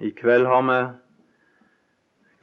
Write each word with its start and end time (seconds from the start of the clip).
I 0.00 0.10
kveld 0.10 0.46
har 0.46 0.62
vi 0.62 0.78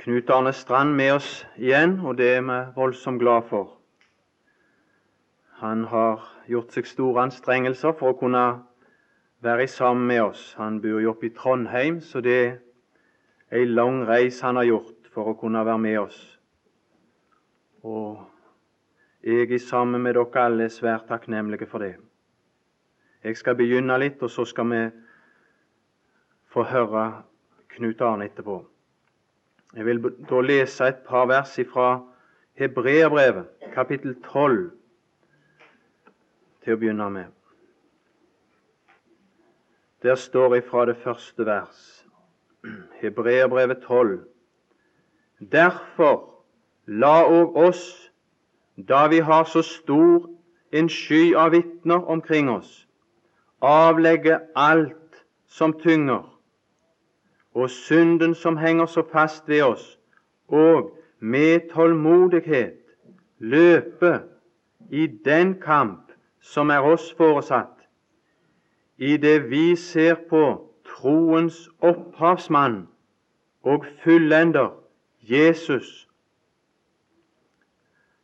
Knut 0.03 0.29
Arne 0.29 0.51
Strand 0.53 0.95
med 0.95 1.13
oss 1.13 1.45
igjen, 1.55 2.01
og 2.03 2.17
det 2.19 2.25
er 2.35 2.41
vi 2.43 2.55
voldsomt 2.75 3.21
glad 3.21 3.45
for. 3.47 3.69
Han 5.61 5.85
har 5.87 6.25
gjort 6.51 6.73
seg 6.75 6.89
store 6.89 7.21
anstrengelser 7.23 7.93
for 7.95 8.11
å 8.11 8.17
kunne 8.19 8.41
være 9.45 9.69
sammen 9.71 10.03
med 10.09 10.19
oss. 10.25 10.41
Han 10.59 10.81
bor 10.83 10.99
jo 10.99 11.13
oppe 11.13 11.29
i 11.29 11.31
Trondheim, 11.37 12.01
så 12.03 12.19
det 12.19 12.33
er 12.35 12.57
ei 13.55 13.63
lang 13.69 14.01
reis 14.09 14.41
han 14.43 14.59
har 14.59 14.67
gjort 14.67 15.07
for 15.13 15.31
å 15.31 15.37
kunne 15.39 15.63
være 15.63 15.79
med 15.79 15.99
oss. 16.01 16.17
Og 17.87 18.19
jeg 19.23 19.47
er 19.47 19.63
sammen 19.63 20.03
med 20.03 20.17
dere 20.19 20.43
alle 20.43 20.67
svært 20.67 21.07
takknemlige 21.07 21.69
for 21.71 21.79
det. 21.79 21.93
Jeg 23.23 23.39
skal 23.39 23.55
begynne 23.55 23.95
litt, 24.03 24.19
og 24.19 24.29
så 24.29 24.43
skal 24.43 24.67
vi 24.73 24.81
få 26.51 26.67
høre 26.67 27.05
Knut 27.75 28.01
Arne 28.01 28.25
etterpå. 28.25 28.65
Jeg 29.75 29.85
vil 29.85 30.01
da 30.29 30.41
lese 30.41 30.87
et 30.87 31.01
par 31.07 31.25
vers 31.27 31.59
fra 31.71 31.89
Hebreerbrevet, 32.55 33.47
kapittel 33.73 34.15
12, 34.23 34.71
til 36.63 36.73
å 36.73 36.79
begynne 36.79 37.09
med. 37.11 37.33
Der 40.05 40.15
står 40.15 40.55
ifra 40.61 40.85
det 40.87 40.95
første 41.03 41.45
vers, 41.45 42.05
Hebreerbrevet 43.01 43.83
12. 43.83 44.21
Derfor 45.51 46.45
la 46.87 47.25
òg 47.27 47.57
oss, 47.59 47.83
da 48.77 49.07
vi 49.11 49.19
har 49.19 49.43
så 49.51 49.65
stor 49.65 50.29
en 50.71 50.87
sky 50.89 51.33
av 51.35 51.51
vitner 51.51 52.07
omkring 52.07 52.47
oss, 52.49 52.85
avlegge 53.59 54.39
alt 54.55 55.19
som 55.47 55.75
tynger, 55.83 56.23
og 57.55 57.69
synden 57.69 58.35
som 58.35 58.57
henger 58.57 58.85
så 58.85 59.03
fast 59.11 59.47
ved 59.47 59.61
oss, 59.61 59.99
og 60.47 60.99
med 61.19 61.69
tålmodighet 61.73 62.73
løpe 63.39 64.19
i 64.91 65.07
den 65.07 65.61
kamp 65.61 66.11
som 66.41 66.69
er 66.69 66.83
oss 66.83 67.13
foresatt, 67.17 67.87
i 68.97 69.17
det 69.17 69.49
vi 69.49 69.75
ser 69.75 70.15
på 70.29 70.43
troens 70.85 71.69
opphavsmann 71.81 72.87
og 73.63 73.85
fullender, 74.03 74.69
Jesus. 75.21 76.07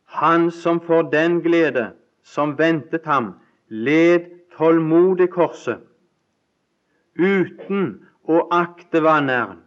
Han 0.04 0.50
som 0.50 0.80
for 0.80 1.02
den 1.02 1.40
glede 1.42 1.90
som 2.22 2.58
ventet 2.58 3.04
ham, 3.04 3.32
led 3.68 4.20
tålmodig 4.56 5.30
korset, 5.30 5.80
uten 7.18 8.06
å 8.28 8.46
akte 8.54 9.02
vanæren, 9.02 9.60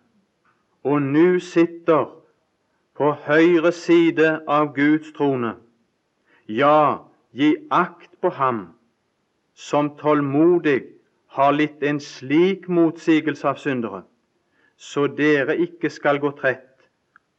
og 0.83 1.01
nu 1.01 1.39
sitter 1.39 2.07
på 2.95 3.11
høyre 3.25 3.71
side 3.75 4.29
av 4.47 4.73
Guds 4.75 5.11
trone. 5.17 5.55
Ja, 6.47 7.07
gi 7.35 7.55
akt 7.71 8.13
på 8.21 8.29
ham 8.29 8.61
som 9.55 9.95
tålmodig 9.99 10.83
har 11.35 11.51
litt 11.55 11.83
en 11.83 11.99
slik 11.99 12.69
motsigelse 12.71 13.47
av 13.49 13.59
syndere, 13.59 14.03
så 14.77 15.07
dere 15.07 15.57
ikke 15.59 15.91
skal 15.91 16.21
gå 16.23 16.31
trett 16.39 16.87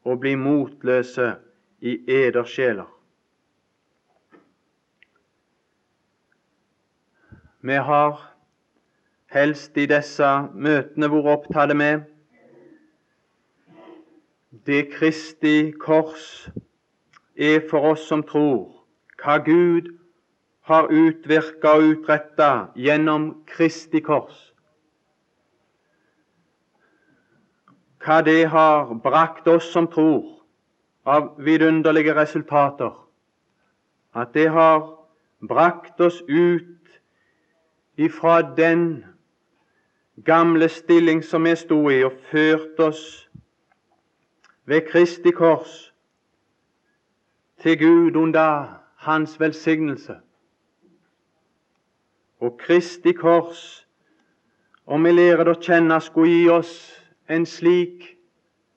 og 0.05 0.20
bli 0.20 0.34
motløse 0.37 1.33
i 1.81 1.97
eders 2.12 2.53
sjeler. 2.53 2.89
Vi 7.67 7.77
har 7.89 8.20
helst 9.36 9.76
i 9.76 9.84
disse 9.90 10.28
møtene 10.54 11.10
vært 11.12 11.32
opptatt 11.34 11.74
med 11.76 12.06
det 14.66 14.86
Kristi 14.94 15.72
kors 15.78 16.48
er 17.36 17.60
for 17.70 17.92
oss 17.92 18.06
som 18.08 18.22
tror, 18.24 18.70
hva 19.20 19.36
Gud 19.44 19.92
har 20.66 20.88
utvirka 20.91 21.76
og 21.76 21.91
utretta 21.92 22.50
gjennom 22.75 23.28
Kristi 23.46 24.00
kors. 24.02 24.38
Hva 28.02 28.22
det 28.26 28.48
har 28.50 28.94
brakt 29.04 29.46
oss 29.50 29.69
som 29.75 29.86
tror 29.92 30.25
av 31.06 31.34
vidunderlige 31.42 32.14
resultater. 32.16 32.94
At 34.14 34.32
det 34.34 34.48
har 34.50 34.88
brakt 35.44 36.00
oss 36.00 36.22
ut 36.26 36.72
ifra 37.96 38.41
den 38.56 39.04
gamle 40.25 40.69
stilling 40.69 41.25
som 41.25 41.44
vi 41.44 41.56
sto 41.56 41.88
i, 41.91 42.03
og 42.04 42.12
ført 42.31 42.81
oss 42.81 43.28
ved 44.66 44.81
Kristi 44.81 45.31
kors 45.31 45.93
til 47.62 47.78
Gud 47.78 48.16
under 48.16 48.81
Hans 48.97 49.41
velsignelse. 49.41 50.16
Og 52.41 52.59
Kristi 52.59 53.12
kors, 53.12 53.87
om 54.87 55.05
vi 55.05 55.12
lærer 55.12 55.49
å 55.50 55.59
kjenne, 55.60 56.00
skulle 56.00 56.32
gi 56.32 56.49
oss 56.49 56.75
en 57.28 57.47
slik 57.47 58.16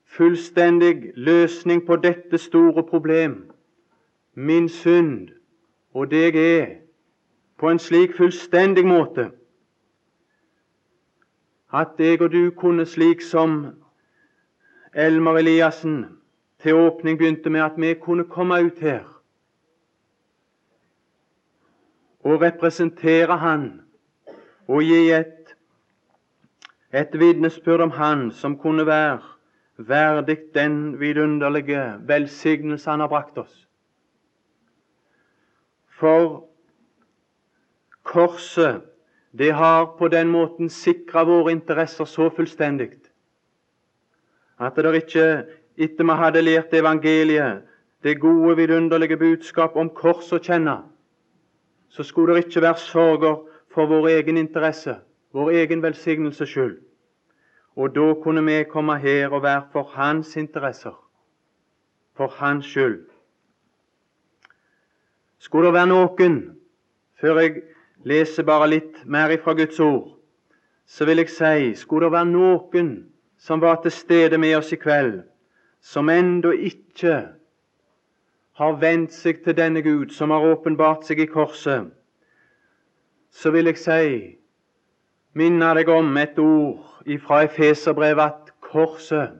fullstendig 0.10 1.12
løsning 1.16 1.86
på 1.86 1.96
dette 1.96 2.38
store 2.38 2.84
problem, 2.84 3.52
min 4.34 4.70
synd 4.70 5.30
og 5.94 6.12
det 6.12 6.22
jeg 6.34 6.60
er, 6.60 6.70
på 7.58 7.70
en 7.70 7.80
slik 7.80 8.16
fullstendig 8.18 8.86
måte 8.88 9.30
at 11.74 11.88
jeg 12.00 12.22
og 12.22 12.32
du 12.32 12.52
kunne, 12.52 12.86
slik 12.86 13.22
som 13.22 13.68
Elmer 14.94 15.38
Eliassen 15.38 16.06
til 16.60 16.76
åpning 16.76 17.18
begynte 17.18 17.50
med, 17.50 17.62
at 17.62 17.78
vi 17.78 17.94
kunne 17.94 18.26
komme 18.26 18.66
ut 18.66 18.80
her 18.80 19.06
og 22.20 22.42
representere 22.42 23.38
Han 23.38 23.82
og 24.68 24.82
gi 24.84 25.12
et, 25.12 25.56
et 26.94 27.20
vitnesbyrd 27.20 27.82
om 27.82 27.92
Han 27.92 28.32
som 28.32 28.58
kunne 28.58 28.86
være 28.86 29.20
verdig 29.78 30.38
den 30.54 31.00
vidunderlige 31.00 31.96
velsignelse 32.08 32.90
Han 32.90 33.00
har 33.00 33.08
brakt 33.08 33.38
oss. 33.38 33.68
For 36.00 36.46
Korset 38.04 38.82
det 39.32 39.52
har 39.54 39.86
på 39.98 40.08
den 40.08 40.28
måten 40.28 40.70
sikra 40.70 41.24
våre 41.24 41.52
interesser 41.52 42.06
så 42.06 42.30
fullstendig 42.30 42.92
at 44.60 44.76
det 44.76 44.96
ikke, 44.96 45.46
etter 45.78 46.04
vi 46.04 46.16
hadde 46.20 46.42
lært 46.42 46.74
evangeliet, 46.74 47.62
det 48.04 48.20
gode, 48.20 48.56
vidunderlige 48.58 49.18
budskap 49.18 49.76
om 49.76 49.90
kors 49.90 50.32
å 50.36 50.40
kjenne, 50.40 50.82
så 51.90 52.04
skulle 52.04 52.36
det 52.36 52.48
ikke 52.48 52.62
være 52.62 52.84
sorger 52.84 53.38
for 53.72 53.88
vår 53.88 54.10
egen 54.18 54.38
interesse, 54.38 54.98
vår 55.32 55.52
egen 55.62 55.84
velsignelses 55.84 56.50
skyld. 56.50 56.78
Og 57.76 57.96
da 57.96 58.14
kunne 58.24 58.44
vi 58.44 58.64
komme 58.68 58.98
her 59.00 59.32
og 59.32 59.44
være 59.44 59.68
for 59.72 59.92
hans 59.96 60.36
interesser, 60.38 60.96
for 62.16 62.28
hans 62.28 62.66
skyld. 62.68 63.06
Skulle 65.40 65.70
det 65.70 65.74
være 65.80 65.92
noen, 65.92 66.40
før 67.20 67.40
jeg 67.40 67.62
leser 68.08 68.44
bare 68.48 68.70
litt 68.70 69.04
mer 69.06 69.32
ifra 69.34 69.54
Guds 69.58 69.80
ord, 69.80 70.16
så 70.86 71.06
vil 71.06 71.22
jeg 71.22 71.32
si 71.34 71.74
skulle 71.80 72.08
det 72.08 72.16
være 72.16 72.32
noen 72.32 72.94
som 73.40 73.62
var 73.62 73.82
til 73.84 73.92
stede 73.92 74.38
med 74.38 74.56
oss 74.58 74.72
i 74.74 74.80
kveld, 74.80 75.22
som 75.82 76.10
ennå 76.10 76.52
ikke 76.52 77.20
har 78.60 78.80
vendt 78.82 79.14
seg 79.16 79.44
til 79.44 79.56
denne 79.56 79.82
Gud, 79.82 80.12
som 80.12 80.32
har 80.36 80.44
åpenbart 80.44 81.06
seg 81.08 81.22
i 81.24 81.30
korset, 81.32 81.92
så 83.32 83.52
vil 83.56 83.70
jeg 83.70 83.80
si 83.80 84.08
minne 85.38 85.70
deg 85.78 85.92
om 85.94 86.18
et 86.18 86.40
ord 86.42 87.06
ifra 87.08 87.44
Efeserbrevet 87.46 88.26
at 88.26 88.52
korset 88.66 89.38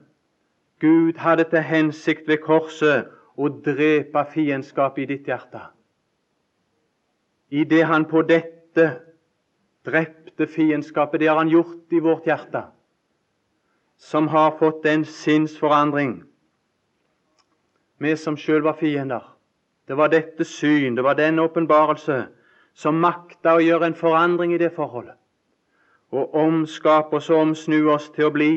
Gud 0.80 1.18
hadde 1.20 1.44
til 1.50 1.66
hensikt 1.66 2.28
ved 2.30 2.40
korset 2.44 3.10
å 3.36 3.50
drepe 3.66 4.24
fiendskapet 4.32 5.04
i 5.04 5.10
ditt 5.16 5.28
hjerte 5.28 5.66
i 7.50 7.64
det 7.64 7.82
han 7.82 8.04
på 8.04 8.22
dette 8.22 8.86
drepte 9.86 10.46
fiendskapet. 10.46 11.20
Det 11.20 11.28
har 11.28 11.36
han 11.36 11.50
gjort 11.50 11.92
i 11.92 12.00
vårt 12.00 12.26
hjerte, 12.26 12.64
som 13.98 14.28
har 14.28 14.56
fått 14.58 14.86
en 14.86 15.04
sinnsforandring. 15.04 16.22
Vi 17.98 18.16
som 18.16 18.36
sjøl 18.38 18.62
var 18.64 18.78
fiender. 18.78 19.24
Det 19.86 19.96
var 19.98 20.08
dette 20.08 20.44
syn, 20.46 20.94
det 20.94 21.02
var 21.02 21.18
den 21.18 21.38
åpenbarelse 21.42 22.22
som 22.78 23.00
makta 23.02 23.56
å 23.58 23.64
gjøre 23.64 23.90
en 23.90 23.98
forandring 23.98 24.54
i 24.54 24.60
det 24.62 24.70
forholdet. 24.76 25.16
Og 26.14 26.34
omskape 26.34 27.18
oss 27.18 27.30
og 27.30 27.42
omsnu 27.42 27.90
oss 27.90 28.08
til 28.14 28.28
å 28.28 28.34
bli 28.34 28.52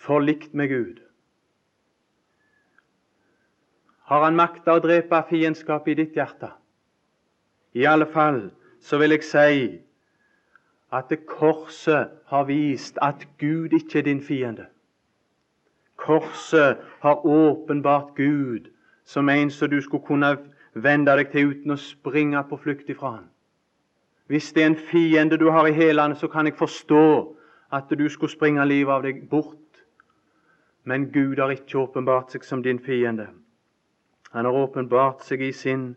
forlikt 0.00 0.56
med 0.56 0.72
Gud. 0.72 1.01
Har 4.10 4.24
han 4.24 4.36
makta 4.36 4.76
å 4.76 4.82
drepe 4.82 5.22
fiendskap 5.28 5.88
i 5.88 5.96
ditt 5.98 6.16
hjerte. 6.16 6.50
I 7.74 7.86
alle 7.86 8.06
fall 8.06 8.50
så 8.82 8.98
vil 9.00 9.14
jeg 9.16 9.24
si 9.24 9.62
at 10.92 11.12
korset 11.26 12.10
har 12.28 12.44
vist 12.48 12.98
at 13.00 13.24
Gud 13.40 13.72
ikke 13.72 14.02
er 14.02 14.08
din 14.10 14.20
fiende. 14.20 14.66
Korset 15.96 16.82
har 17.00 17.26
åpenbart 17.26 18.14
Gud 18.16 18.68
som 19.04 19.28
en 19.28 19.50
som 19.50 19.70
du 19.70 19.80
skulle 19.80 20.04
kunne 20.06 20.36
vende 20.74 21.14
deg 21.16 21.30
til 21.32 21.52
uten 21.52 21.74
å 21.74 21.80
springe 21.80 22.42
på 22.48 22.58
flukt 22.60 22.90
ifra 22.90 23.16
han. 23.16 23.28
Hvis 24.26 24.52
det 24.52 24.62
er 24.62 24.70
en 24.72 24.76
fiende 24.90 25.36
du 25.36 25.50
har 25.50 25.66
i 25.68 25.76
hælene, 25.76 26.16
så 26.16 26.28
kan 26.28 26.46
jeg 26.46 26.56
forstå 26.56 27.36
at 27.72 27.90
du 27.90 28.08
skulle 28.08 28.32
springe 28.32 28.64
livet 28.66 28.92
av 28.92 29.02
deg 29.02 29.28
bort. 29.28 29.58
Men 30.84 31.10
Gud 31.12 31.38
har 31.38 31.52
ikke 31.52 31.78
åpenbart 31.78 32.32
seg 32.32 32.44
som 32.44 32.62
din 32.62 32.80
fiende. 32.80 33.28
Han 34.32 34.44
har 34.44 34.52
åpenbart 34.52 35.24
seg 35.26 35.42
i 35.44 35.52
sin, 35.52 35.92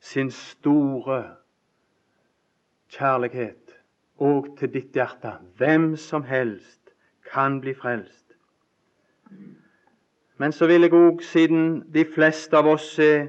sin 0.00 0.30
store 0.32 1.22
kjærlighet 2.92 3.74
og 4.16 4.54
til 4.58 4.72
ditt 4.72 4.96
hjerte. 4.96 5.34
Hvem 5.60 5.96
som 6.00 6.24
helst 6.24 6.94
kan 7.32 7.60
bli 7.60 7.74
frelst. 7.74 8.32
Men 10.36 10.52
så 10.52 10.66
vil 10.66 10.86
jeg 10.86 10.92
òg, 10.92 11.20
siden 11.24 11.82
de 11.92 12.04
fleste 12.14 12.56
av 12.56 12.68
oss 12.68 12.98
er, 13.00 13.28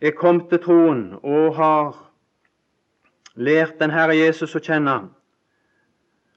er 0.00 0.16
kommet 0.16 0.48
til 0.52 0.60
troen 0.64 1.02
og 1.22 1.56
har 1.56 1.96
lært 3.36 3.78
den 3.80 3.92
Herre 3.92 4.16
Jesus 4.16 4.56
å 4.56 4.62
kjenne, 4.62 4.98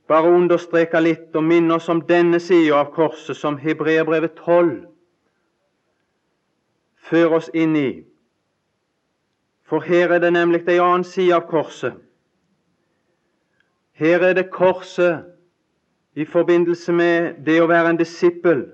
bare 0.07 0.31
understreke 0.31 0.99
litt 0.99 1.35
og 1.35 1.43
minne 1.47 1.77
oss 1.77 1.87
om 1.89 2.01
denne 2.07 2.39
sida 2.43 2.81
av 2.81 2.91
korset 2.95 3.37
som 3.37 3.59
Hebreabrevet 3.59 4.35
12 4.35 4.90
fører 7.11 7.35
oss 7.35 7.49
inn 7.53 7.75
i. 7.75 7.89
For 9.67 9.83
her 9.83 10.15
er 10.15 10.19
det 10.19 10.33
nemlig 10.33 10.63
ei 10.67 10.79
annen 10.79 11.03
side 11.07 11.35
av 11.35 11.45
korset. 11.51 11.99
Her 13.91 14.23
er 14.29 14.33
det 14.33 14.49
korset 14.51 15.27
i 16.15 16.25
forbindelse 16.25 16.93
med 16.93 17.43
det 17.45 17.59
å 17.61 17.69
være 17.71 17.93
en 17.93 17.99
disippel. 17.99 18.65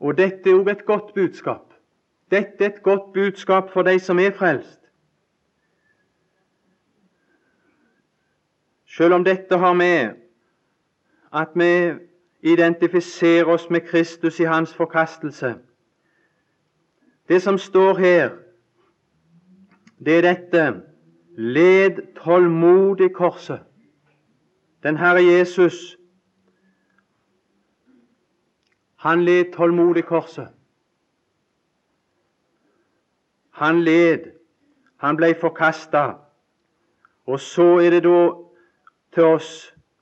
Og 0.00 0.16
dette 0.16 0.50
er 0.50 0.60
òg 0.60 0.70
et 0.72 0.86
godt 0.86 1.12
budskap. 1.16 1.72
Dette 2.30 2.64
er 2.64 2.72
et 2.72 2.82
godt 2.82 3.12
budskap 3.12 3.72
for 3.72 3.84
de 3.84 3.98
som 4.00 4.20
er 4.20 4.32
frelst. 4.36 4.80
Selv 8.94 9.14
om 9.14 9.24
dette 9.24 9.58
har 9.58 9.74
med 9.74 10.14
at 11.34 11.56
vi 11.58 11.94
identifiserer 12.44 13.48
oss 13.50 13.70
med 13.70 13.80
Kristus 13.88 14.40
i 14.40 14.46
hans 14.46 14.74
forkastelse. 14.74 15.56
Det 17.28 17.42
som 17.42 17.58
står 17.58 17.98
her, 17.98 18.30
det 20.04 20.18
er 20.18 20.26
dette 20.26 20.64
Led 21.36 22.14
tålmodig 22.14 23.14
korset. 23.14 23.60
Den 24.82 24.96
Herre 24.96 25.22
Jesus, 25.24 25.96
han 28.96 29.24
led 29.24 29.52
tålmodig 29.52 30.04
korset. 30.04 30.48
Han 33.50 33.82
led, 33.82 34.30
han 34.96 35.16
ble 35.16 35.34
forkasta. 35.40 36.12
Og 37.26 37.40
så 37.40 37.78
er 37.78 37.90
det 37.90 38.02
da 38.04 38.20
til 39.14 39.24
oss, 39.24 39.50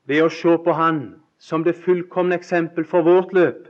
ved 0.05 0.23
å 0.23 0.29
se 0.29 0.57
på 0.65 0.73
Han 0.73 1.01
som 1.39 1.65
det 1.65 1.79
fullkomne 1.79 2.35
eksempel 2.35 2.85
for 2.85 3.03
vårt 3.03 3.33
løp, 3.33 3.69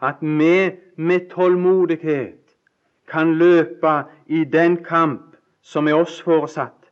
at 0.00 0.20
vi 0.20 0.70
med 0.96 1.30
tålmodighet 1.30 2.41
kan 3.08 3.34
løpe 3.34 4.04
i 4.26 4.44
den 4.44 4.84
kamp 4.84 5.36
som 5.62 5.88
er 5.88 5.94
oss 5.94 6.22
foresatt. 6.22 6.82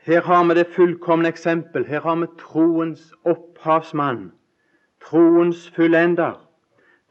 Her 0.00 0.20
har 0.20 0.44
vi 0.44 0.54
det 0.54 0.66
fullkomne 0.66 1.28
eksempel. 1.28 1.86
Her 1.86 2.00
har 2.00 2.16
vi 2.16 2.26
troens 2.38 3.12
opphavsmann, 3.24 4.32
troens 5.00 5.70
fullender, 5.70 6.48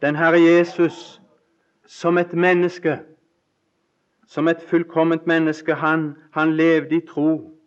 den 0.01 0.15
Herre 0.15 0.39
Jesus, 0.41 1.21
som 1.86 2.18
et 2.18 2.33
menneske. 2.33 3.00
Som 4.27 4.47
et 4.47 4.62
fullkomment 4.62 5.27
menneske. 5.27 5.74
Han, 5.74 6.15
han 6.31 6.53
levde 6.53 6.95
i 6.95 7.06
tro. 7.07 7.59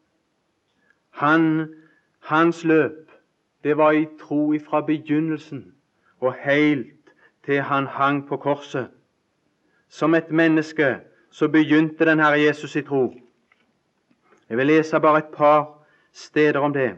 Han, 1.11 1.75
hans 2.21 2.65
løp, 2.65 3.11
det 3.65 3.77
var 3.77 3.93
i 3.93 4.07
tro 4.21 4.53
ifra 4.53 4.81
begynnelsen 4.81 5.75
og 6.21 6.35
helt 6.35 6.92
til 7.47 7.63
han 7.63 7.87
hang 7.87 8.29
på 8.29 8.37
korset. 8.37 8.89
Som 9.89 10.15
et 10.15 10.31
menneske 10.31 10.97
så 11.31 11.49
begynte 11.49 12.05
den 12.05 12.21
Herre 12.21 12.41
Jesus 12.41 12.77
i 12.77 12.83
tro. 12.83 13.15
Jeg 14.49 14.59
vil 14.59 14.67
lese 14.67 15.01
bare 15.01 15.19
et 15.19 15.35
par 15.37 15.79
steder 16.13 16.61
om 16.61 16.73
det. 16.73 16.97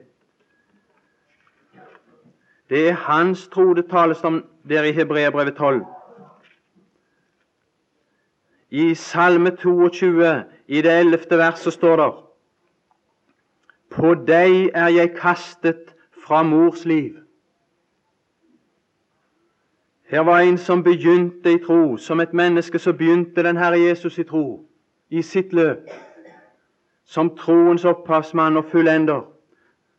Det 2.69 2.88
er 2.88 2.93
hans 2.93 3.49
tro 3.49 3.75
det 3.75 3.87
tales 3.91 4.25
om 4.25 4.44
der 4.69 4.82
i 4.82 4.93
Hebreabrevet 4.93 5.55
12. 5.55 5.85
I 8.70 8.94
Salme 8.94 9.56
22, 9.56 10.44
i 10.67 10.82
det 10.82 11.00
ellevte 11.00 11.38
verset, 11.38 11.73
står 11.73 11.96
det 11.96 12.12
På 13.91 14.14
deg 14.14 14.70
er 14.75 14.88
jeg 14.88 15.14
kastet 15.14 15.94
fra 16.25 16.43
mors 16.43 16.85
liv. 16.85 17.24
Her 20.15 20.21
var 20.21 20.41
en 20.41 20.59
som 20.59 20.83
begynte 20.83 21.53
i 21.53 21.59
tro, 21.59 21.97
som 21.97 22.21
et 22.21 22.33
menneske 22.33 22.79
så 22.79 22.93
begynte 22.93 23.43
den 23.43 23.57
Herre 23.57 23.81
Jesus 23.81 24.19
i 24.19 24.23
tro, 24.23 24.67
i 25.11 25.23
sitt 25.23 25.53
løp. 25.53 25.91
Som 27.05 27.33
troens 27.37 27.85
opphavsmann 27.85 28.57
og 28.57 28.65
fullender, 28.71 29.25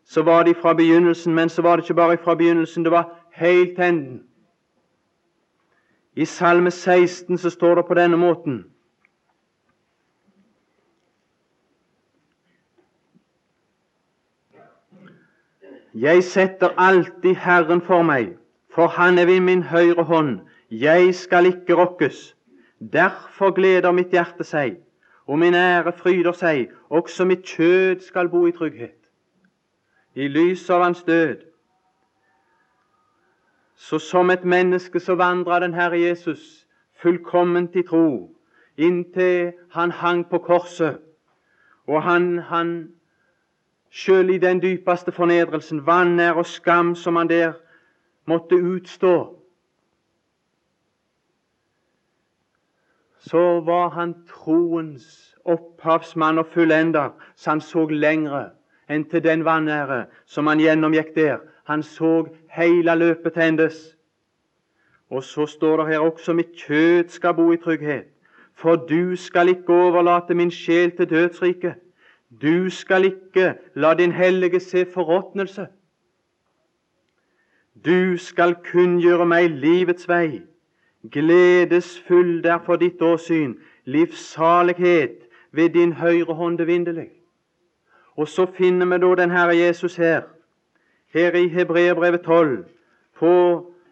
så 0.06 0.22
var 0.22 0.44
de 0.44 0.54
fra 0.56 0.74
begynnelsen, 0.74 1.36
men 1.36 1.50
så 1.50 1.62
var 1.62 1.76
det 1.76 1.84
ikke 1.84 1.94
bare 1.94 2.18
fra 2.18 2.36
begynnelsen, 2.36 2.84
det 2.84 2.92
var 2.92 3.28
helt 3.32 3.80
enden. 3.80 4.24
I 6.16 6.26
Salme 6.26 6.72
16 6.72 7.38
så 7.38 7.50
står 7.50 7.76
det 7.76 7.86
på 7.86 7.94
denne 7.94 8.18
måten. 8.18 8.66
Jeg 15.94 16.24
setter 16.24 16.70
alltid 16.78 17.36
Herren 17.36 17.82
for 17.82 18.02
meg, 18.02 18.38
for 18.76 18.88
Han 18.88 19.18
er 19.18 19.26
ved 19.26 19.40
min 19.40 19.64
høyre 19.64 20.04
hånd. 20.04 20.40
Jeg 20.72 21.16
skal 21.16 21.46
ikke 21.46 21.76
rokkes. 21.76 22.36
Derfor 22.94 23.52
gleder 23.52 23.92
mitt 23.92 24.12
hjerte 24.12 24.44
seg 24.44 24.82
og 25.28 25.40
min 25.40 25.54
ære 25.54 25.94
fryder 25.94 26.32
seg, 26.32 26.70
også 26.90 27.26
mitt 27.26 27.46
kjød 27.46 28.00
skal 28.00 28.30
bo 28.30 28.46
i 28.48 28.52
trygghet. 28.52 28.98
I 30.16 30.28
lys 30.28 30.70
av 30.70 30.84
hans 30.84 31.04
død. 31.04 31.42
Så 33.76 34.00
som 34.00 34.30
et 34.30 34.46
menneske 34.46 35.00
så 35.00 35.16
vandra 35.16 35.60
den 35.60 35.74
Herre 35.74 36.00
Jesus 36.00 36.68
fullkomment 37.02 37.76
i 37.76 37.84
tro, 37.84 38.36
inntil 38.78 39.52
han 39.72 39.92
hang 39.92 40.30
på 40.30 40.38
korset, 40.38 41.00
og 41.88 42.04
han, 42.04 42.38
han 42.40 42.92
sjøl 43.92 44.30
i 44.30 44.38
den 44.38 44.62
dypeste 44.62 45.12
fornedrelsen, 45.12 45.86
vanære 45.86 46.36
og 46.36 46.46
skam 46.46 46.96
som 46.96 47.16
han 47.16 47.30
der 47.30 47.54
måtte 48.26 48.56
utstå, 48.56 49.42
så 53.20 53.60
var 53.60 53.90
han 53.90 54.14
troens 54.30 55.36
opphavsmann 55.46 56.38
og 56.38 56.48
fullender, 56.54 57.10
så 57.36 57.50
han 57.50 57.62
så 57.62 57.88
lengre 57.90 58.50
enn 58.90 59.06
til 59.10 59.24
den 59.24 59.46
vanære 59.46 60.06
som 60.30 60.48
han 60.48 60.62
gjennomgikk 60.62 61.16
der. 61.16 61.40
Han 61.66 61.84
så 61.84 62.28
hele 62.54 62.96
løpet 62.96 63.34
til 63.34 63.44
endes. 63.44 63.78
Og 65.10 65.24
så 65.24 65.46
står 65.46 65.78
det 65.78 65.88
her 65.88 66.00
også 66.00 66.34
mitt 66.34 66.54
kjød 66.54 67.10
skal 67.10 67.34
bo 67.34 67.52
i 67.52 67.58
trygghet. 67.58 68.06
For 68.56 68.76
du 68.76 69.16
skal 69.16 69.50
ikke 69.50 69.74
overlate 69.74 70.34
min 70.34 70.52
sjel 70.52 70.94
til 70.98 71.10
dødsriket. 71.10 71.76
Du 72.42 72.70
skal 72.70 73.06
ikke 73.06 73.56
la 73.76 73.94
din 73.94 74.12
hellige 74.12 74.60
se 74.60 74.86
forråtnelse. 74.94 75.68
Du 77.86 78.18
skal 78.18 78.56
kunngjøre 78.64 79.26
meg 79.28 79.50
livets 79.52 80.08
vei 80.08 80.42
Gledesfull 81.12 82.40
der 82.44 82.58
for 82.66 82.82
ditt 82.82 83.02
åsyn, 83.02 83.58
livssalighet 83.86 85.28
ved 85.52 85.70
din 85.70 85.94
høyre 85.94 86.34
hånd 86.34 86.60
evinnelig. 86.60 87.12
Og 88.16 88.28
så 88.28 88.46
finner 88.46 88.86
vi 88.86 88.98
da 89.04 89.16
den 89.22 89.32
Herre 89.32 89.58
Jesus 89.58 89.96
her, 89.96 90.22
her 91.14 91.36
i 91.36 91.48
Hebreerbrevet 91.48 92.22
12, 92.22 92.66
på 93.20 93.34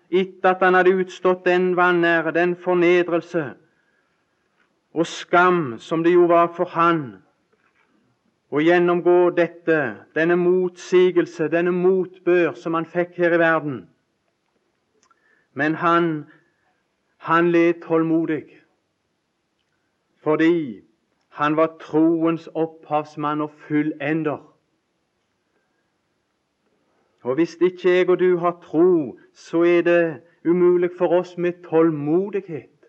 etter 0.10 0.50
at 0.50 0.64
han 0.64 0.74
hadde 0.74 0.96
utstått 0.96 1.46
den 1.46 1.76
vanære, 1.76 2.32
den 2.32 2.56
fornedrelse 2.56 3.54
og 4.94 5.08
skam 5.08 5.80
som 5.80 6.04
det 6.04 6.14
jo 6.14 6.26
var 6.30 6.54
for 6.56 6.66
han 6.66 7.23
å 8.54 8.62
gjennomgå 8.62 9.34
dette, 9.34 9.80
denne 10.14 10.38
motsigelse, 10.38 11.50
denne 11.50 11.74
motbør 11.74 12.54
som 12.54 12.78
han 12.78 12.86
fikk 12.86 13.18
her 13.18 13.34
i 13.34 13.42
verden. 13.42 13.80
Men 15.58 15.76
han 15.82 16.10
han 17.24 17.52
led 17.52 17.82
tålmodig 17.82 18.44
fordi 20.24 20.82
Han 21.34 21.56
var 21.56 21.78
troens 21.80 22.50
opphavsmann 22.54 23.42
og 23.42 23.52
fullender. 23.68 24.54
Og 27.22 27.36
Hvis 27.36 27.58
ikke 27.62 27.90
jeg 27.90 28.10
og 28.10 28.20
du 28.20 28.38
har 28.38 28.60
tro, 28.62 29.18
så 29.34 29.64
er 29.64 29.82
det 29.82 30.22
umulig 30.46 30.90
for 30.98 31.08
oss 31.08 31.38
med 31.38 31.54
tålmodighet 31.64 32.86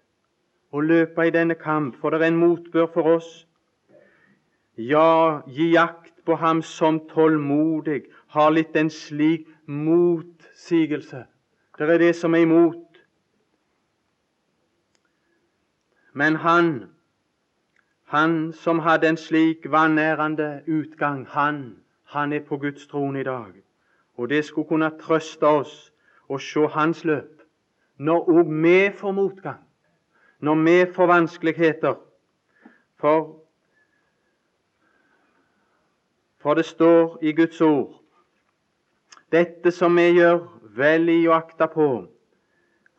å 0.72 0.80
løpe 0.80 1.26
i 1.26 1.30
denne 1.30 1.54
kamp, 1.54 1.96
for 1.96 2.10
det 2.10 2.20
er 2.20 2.26
en 2.26 2.36
motbør 2.36 2.86
for 2.92 3.02
oss. 3.16 3.46
Ja, 4.76 5.42
gi 5.46 5.70
jakt 5.72 6.24
på 6.24 6.34
ham 6.34 6.62
som 6.62 6.98
tålmodig 7.06 8.04
har 8.34 8.50
litt 8.50 8.74
en 8.76 8.90
slik 8.90 9.46
motsigelse. 9.66 11.26
Det 11.78 11.90
er 11.90 11.98
det 11.98 12.16
som 12.16 12.34
er 12.34 12.42
imot. 12.42 12.98
Men 16.12 16.36
han, 16.36 16.90
han 18.10 18.52
som 18.52 18.78
hadde 18.78 19.08
en 19.08 19.16
slik 19.16 19.70
vanærende 19.70 20.62
utgang, 20.66 21.26
han, 21.26 21.76
han 22.04 22.32
er 22.32 22.42
på 22.42 22.58
Guds 22.58 22.86
trone 22.86 23.20
i 23.20 23.24
dag. 23.24 23.54
Og 24.16 24.28
det 24.28 24.44
skulle 24.44 24.68
kunne 24.68 24.90
trøste 24.98 25.46
oss 25.46 25.92
å 26.28 26.38
se 26.38 26.66
hans 26.70 27.04
løp 27.04 27.42
når 27.98 28.30
òg 28.30 28.50
vi 28.62 28.90
får 28.90 29.12
motgang, 29.14 29.62
når 30.40 30.62
vi 30.66 30.76
får 30.94 31.06
vanskeligheter. 31.06 31.94
For, 32.98 33.43
for 36.44 36.54
det 36.54 36.66
står 36.68 37.18
i 37.24 37.32
Guds 37.32 37.60
ord 37.64 38.04
dette 39.32 39.72
som 39.72 39.96
vi 39.96 40.10
gjør 40.14 40.42
vel 40.76 41.08
i 41.10 41.22
å 41.26 41.34
akte 41.34 41.66
på. 41.72 41.86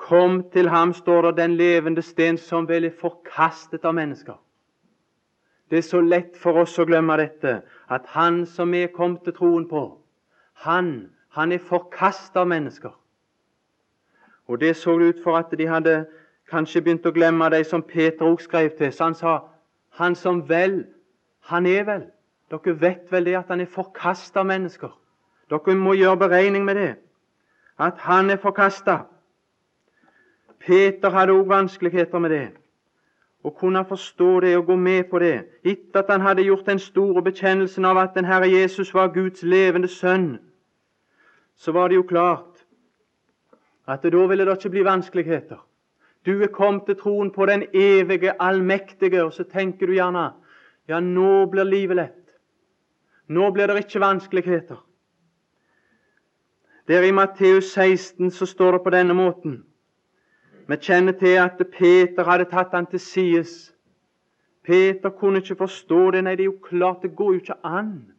Kom 0.01 0.41
til 0.51 0.67
ham, 0.69 0.93
står 0.93 1.29
det, 1.29 1.37
den 1.37 1.55
levende 1.55 2.03
sten 2.03 2.37
som 2.41 2.67
vel 2.67 2.89
er 2.89 2.97
forkastet 2.99 3.85
av 3.85 3.95
mennesker. 3.95 4.35
Det 5.71 5.79
er 5.79 5.85
så 5.87 6.01
lett 6.03 6.35
for 6.37 6.59
oss 6.61 6.75
å 6.79 6.85
glemme 6.85 7.15
dette, 7.21 7.61
at 7.89 8.09
han 8.13 8.43
som 8.45 8.73
vi 8.75 8.83
kommet 8.91 9.23
til 9.25 9.37
troen 9.37 9.69
på, 9.69 9.85
han, 10.65 10.91
han 11.37 11.51
er 11.55 11.63
forkastet 11.63 12.37
av 12.41 12.49
mennesker. 12.51 12.93
Og 14.47 14.59
Det 14.59 14.75
så 14.77 14.97
det 14.99 15.15
ut 15.15 15.23
for 15.23 15.37
at 15.37 15.55
de 15.57 15.65
hadde 15.67 16.05
kanskje 16.51 16.81
begynt 16.81 17.07
å 17.07 17.15
glemme 17.15 17.49
de 17.49 17.63
som 17.63 17.81
Peter 17.81 18.27
også 18.27 18.49
skrev 18.49 18.75
til. 18.77 18.91
Så 18.93 19.03
han 19.03 19.15
sa 19.15 19.39
han 19.97 20.15
som 20.15 20.43
vel, 20.49 20.83
han 21.49 21.65
er 21.65 21.83
vel. 21.83 22.03
Dere 22.51 22.75
vet 22.81 23.11
vel 23.11 23.25
det 23.25 23.35
at 23.39 23.49
han 23.49 23.61
er 23.61 23.71
forkasta 23.71 24.43
mennesker. 24.43 24.91
Dere 25.49 25.75
må 25.75 25.93
gjøre 25.93 26.17
beregning 26.17 26.65
med 26.65 26.75
det. 26.75 26.93
At 27.79 27.97
han 28.05 28.29
er 28.29 28.37
forkasta. 28.41 28.99
Peter 30.59 31.09
hadde 31.09 31.33
også 31.33 31.49
vanskeligheter 31.49 32.19
med 32.19 32.29
det. 32.29 32.45
Å 33.45 33.51
kunne 33.53 33.83
forstå 33.85 34.39
det 34.41 34.55
og 34.57 34.65
gå 34.65 34.75
med 34.75 35.03
på 35.11 35.19
det, 35.21 35.35
etter 35.61 36.01
at 36.01 36.09
han 36.09 36.23
hadde 36.25 36.47
gjort 36.47 36.65
den 36.65 36.79
store 36.81 37.21
bekjennelsen 37.21 37.85
av 37.85 37.99
at 38.01 38.15
den 38.17 38.25
Herre 38.25 38.49
Jesus 38.49 38.89
var 38.93 39.11
Guds 39.13 39.43
levende 39.45 39.87
sønn, 39.87 40.39
så 41.55 41.71
var 41.71 41.89
det 41.89 41.99
jo 41.99 42.07
klart 42.09 42.65
at 43.85 44.01
da 44.01 44.25
ville 44.25 44.45
det 44.45 44.57
ikke 44.57 44.73
bli 44.73 44.85
vanskeligheter. 44.87 45.61
Du 46.25 46.41
er 46.41 46.49
kommet 46.49 46.87
til 46.89 46.97
troen 46.97 47.29
på 47.31 47.45
den 47.45 47.67
evige, 47.73 48.33
allmektige, 48.41 49.23
og 49.23 49.33
så 49.33 49.43
tenker 49.43 49.85
du 49.85 49.93
gjerne 49.93 50.31
ja, 50.89 50.99
nå 50.99 51.45
blir 51.45 51.69
livet 51.69 52.01
lett. 52.01 52.24
Nå 53.27 53.51
blir 53.51 53.67
det 53.67 53.77
ikke 53.77 53.99
vanskeligheter. 53.99 54.85
Der 56.87 57.01
i 57.01 57.11
Matteus 57.11 57.63
16 57.63 58.31
så 58.31 58.45
står 58.45 58.71
det 58.71 58.81
på 58.83 58.89
denne 58.89 59.13
måten 59.13 59.65
Vi 60.67 60.75
kjenner 60.75 61.11
til 61.11 61.37
at 61.37 61.61
Peter 61.77 62.23
hadde 62.23 62.45
tatt 62.49 62.73
han 62.73 62.85
til 62.85 62.99
sides. 62.99 63.73
Peter 64.63 65.09
kunne 65.09 65.37
ikke 65.37 65.55
forstå 65.55 66.11
det. 66.11 66.23
Nei, 66.23 66.35
det 66.35 66.43
er 66.43 66.45
jo 66.45 66.59
klart, 66.63 67.01
det 67.01 67.15
går 67.15 67.33
jo 67.33 67.39
ikke 67.39 67.57
an. 67.63 68.11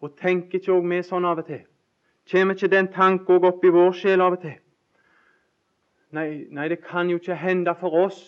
Og 0.00 0.16
tenker 0.20 0.58
ikke 0.58 0.72
òg 0.72 0.84
vi 0.88 1.02
sånn 1.02 1.24
av 1.24 1.40
og 1.40 1.46
til? 1.48 1.62
Kommer 2.30 2.54
ikke 2.54 2.68
den 2.68 2.88
tanken 2.92 3.36
òg 3.36 3.44
opp 3.48 3.64
i 3.64 3.72
vår 3.72 3.92
sjel 3.96 4.20
av 4.20 4.36
og 4.36 4.42
til? 4.42 4.58
Nei, 6.12 6.46
nei, 6.50 6.68
det 6.68 6.82
kan 6.84 7.08
jo 7.10 7.16
ikke 7.16 7.34
hende 7.40 7.74
for 7.80 7.96
oss 8.04 8.20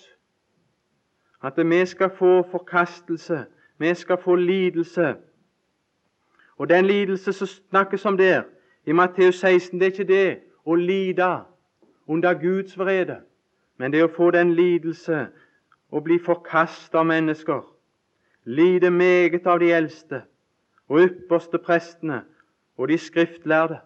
at 1.44 1.56
vi 1.56 1.86
skal 1.86 2.10
få 2.10 2.42
forkastelse, 2.50 3.44
vi 3.78 3.94
skal 3.94 4.18
få 4.22 4.34
lidelse. 4.34 5.14
Og 6.58 6.68
den 6.68 6.86
lidelse 6.86 7.32
som 7.32 7.46
snakkes 7.46 8.04
om 8.04 8.16
der 8.16 8.42
i 8.86 8.92
Matteus 8.92 9.40
16, 9.40 9.80
det 9.80 9.86
er 9.86 9.90
ikke 9.90 10.12
det 10.12 10.38
å 10.66 10.74
lide 10.74 11.44
under 12.06 12.34
Guds 12.34 12.78
vrede, 12.78 13.20
men 13.76 13.92
det 13.92 14.02
å 14.04 14.12
få 14.12 14.30
den 14.34 14.54
lidelse 14.56 15.28
å 15.90 16.00
bli 16.00 16.18
forkasta 16.18 16.98
av 16.98 17.06
mennesker, 17.06 17.62
lide 18.44 18.90
meget 18.90 19.46
av 19.46 19.60
de 19.60 19.70
eldste 19.72 20.22
og 20.88 21.04
ypperste 21.04 21.60
prestene 21.62 22.22
og 22.76 22.88
de 22.88 22.98
skriftlærde. 22.98 23.78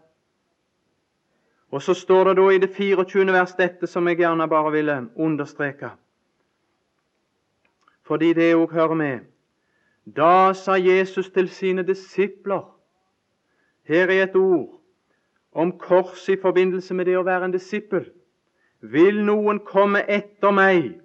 Og 1.72 1.82
så 1.82 1.94
står 1.94 2.24
det 2.24 2.36
da 2.36 2.48
i 2.52 2.58
det 2.60 2.70
24. 2.76 3.32
vers 3.32 3.54
dette 3.58 3.86
som 3.86 4.08
jeg 4.08 4.20
gjerne 4.20 4.48
bare 4.48 4.72
ville 4.72 4.96
understreke. 5.16 5.90
Fordi 8.04 8.32
det 8.36 8.54
òg 8.54 8.72
hører 8.72 8.94
med. 8.94 9.31
Da 10.06 10.52
sa 10.52 10.72
Jesus 10.72 11.30
til 11.30 11.48
sine 11.48 11.82
disipler 11.86 12.78
Her 13.82 14.10
er 14.10 14.22
et 14.22 14.36
ord 14.36 14.80
om 15.52 15.78
kors 15.78 16.28
i 16.28 16.36
forbindelse 16.40 16.94
med 16.94 17.04
det 17.04 17.16
å 17.18 17.26
være 17.26 17.44
en 17.44 17.54
disippel. 17.54 18.06
Vil 18.80 19.24
noen 19.24 19.60
komme 19.66 20.02
etter 20.10 20.50
meg, 20.50 21.02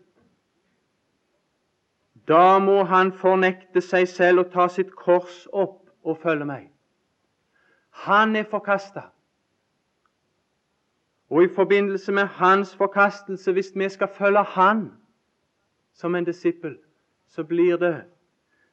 da 2.27 2.59
må 2.59 2.83
han 2.83 3.13
fornekte 3.15 3.81
seg 3.81 4.07
selv 4.11 4.45
og 4.45 4.49
ta 4.51 4.67
sitt 4.71 4.95
kors 4.95 5.45
opp 5.53 5.85
og 6.03 6.17
følge 6.23 6.47
meg. 6.47 6.65
Han 8.07 8.35
er 8.35 8.49
forkasta. 8.49 9.09
Og 11.29 11.43
i 11.43 11.53
forbindelse 11.55 12.11
med 12.11 12.27
hans 12.39 12.75
forkastelse, 12.75 13.51
hvis 13.51 13.71
vi 13.75 13.89
skal 13.89 14.07
følge 14.07 14.43
han 14.43 14.91
som 15.93 16.15
en 16.15 16.25
disippel, 16.25 16.77
så 17.27 17.43
blir 17.43 17.77
det, 17.77 17.95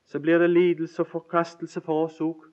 så 0.06 0.20
blir 0.20 0.38
det 0.38 0.50
lidelse 0.50 1.02
og 1.02 1.08
forkastelse 1.08 1.80
for 1.80 2.04
oss 2.06 2.20
òg. 2.20 2.44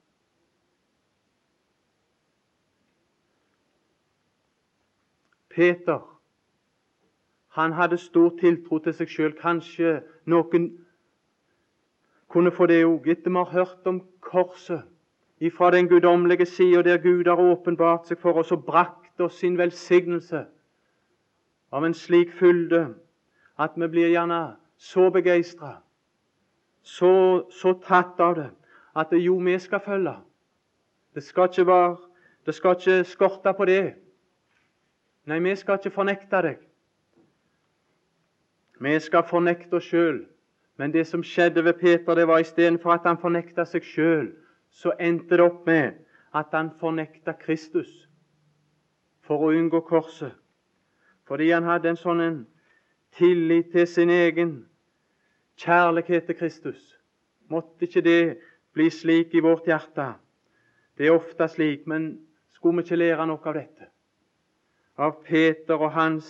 Peter 5.51 5.99
han 7.51 7.73
hadde 7.75 7.97
stor 7.97 8.31
tiltro 8.39 8.79
til 8.79 8.93
seg 8.95 9.09
sjøl. 9.11 9.33
Kanskje 9.35 9.97
noen 10.31 10.69
kunne 12.31 12.53
få 12.55 12.69
det 12.71 12.85
òg, 12.87 13.09
etter 13.11 13.27
vi 13.27 13.41
har 13.41 13.51
hørt 13.51 13.87
om 13.91 13.99
korset 14.23 14.87
ifra 15.41 15.71
den 15.71 15.89
guddommelige 15.89 16.45
sida, 16.45 16.81
der 16.81 17.01
Gud 17.03 17.27
har 17.27 17.41
åpenbart 17.41 18.07
seg 18.07 18.21
for 18.21 18.39
oss 18.39 18.53
og 18.55 18.63
brakt 18.65 19.19
oss 19.19 19.41
sin 19.41 19.57
velsignelse 19.57 20.45
av 21.71 21.85
en 21.85 21.95
slik 21.97 22.31
fylde 22.39 22.85
at 23.59 23.75
vi 23.75 23.87
blir 23.91 24.13
gjerne 24.13 24.55
så 24.77 25.09
begeistra, 25.11 25.81
så, 26.81 27.43
så, 27.51 27.73
tatt 27.73 28.19
av 28.19 28.35
det, 28.35 28.49
at 28.95 29.13
jo 29.13 29.37
vi 29.37 29.59
skal 29.59 29.79
følge. 29.85 30.15
Det 31.15 31.23
skal 31.23 31.49
ikke 31.49 31.67
være, 31.67 31.97
det 32.45 32.55
skal 32.55 32.75
ikke 32.75 33.03
skorte 33.03 33.53
på 33.57 33.65
det. 33.65 33.93
Nei, 35.25 35.39
vi 35.39 35.55
skal 35.55 35.77
ikke 35.77 35.93
fornekte 35.93 36.41
deg. 36.41 36.61
Vi 38.81 38.99
skal 38.99 39.27
fornekte 39.29 39.77
oss 39.77 39.89
sjøl. 39.91 40.23
Men 40.77 40.93
det 40.93 41.05
som 41.07 41.23
skjedde 41.23 41.63
ved 41.65 41.73
Peter, 41.73 42.15
det 42.15 42.27
var 42.27 42.39
istedenfor 42.41 42.95
at 42.95 43.05
han 43.05 43.19
fornekta 43.21 43.67
seg 43.69 43.85
sjøl, 43.85 44.31
så 44.71 44.95
endte 44.99 45.37
det 45.37 45.45
opp 45.45 45.67
med 45.67 45.99
at 46.33 46.55
han 46.55 46.71
fornekta 46.79 47.35
Kristus 47.37 47.91
for 49.21 49.43
å 49.45 49.51
unngå 49.53 49.83
korset. 49.85 50.33
Fordi 51.27 51.51
han 51.51 51.67
hadde 51.69 51.91
en 51.91 51.99
sånn 51.99 52.23
tillit 53.13 53.69
til 53.75 53.87
sin 53.87 54.09
egen 54.09 54.55
kjærlighet 55.61 56.25
til 56.25 56.35
Kristus. 56.35 56.97
Måtte 57.49 57.85
ikke 57.85 58.01
det 58.01 58.37
bli 58.73 58.89
slik 58.89 59.33
i 59.35 59.43
vårt 59.43 59.65
hjerte. 59.65 60.13
Det 60.97 61.07
er 61.07 61.15
ofte 61.15 61.47
slik, 61.47 61.87
men 61.87 62.27
skulle 62.53 62.77
vi 62.77 62.85
ikke 62.85 62.95
lære 62.95 63.27
noe 63.27 63.41
av 63.45 63.57
dette? 63.57 63.87
Av 64.97 65.15
Peter 65.25 65.81
og 65.81 65.91
hans, 65.95 66.27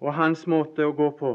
og 0.00 0.14
hans 0.14 0.46
måte 0.46 0.86
å 0.86 0.94
gå 0.96 1.10
på. 1.18 1.34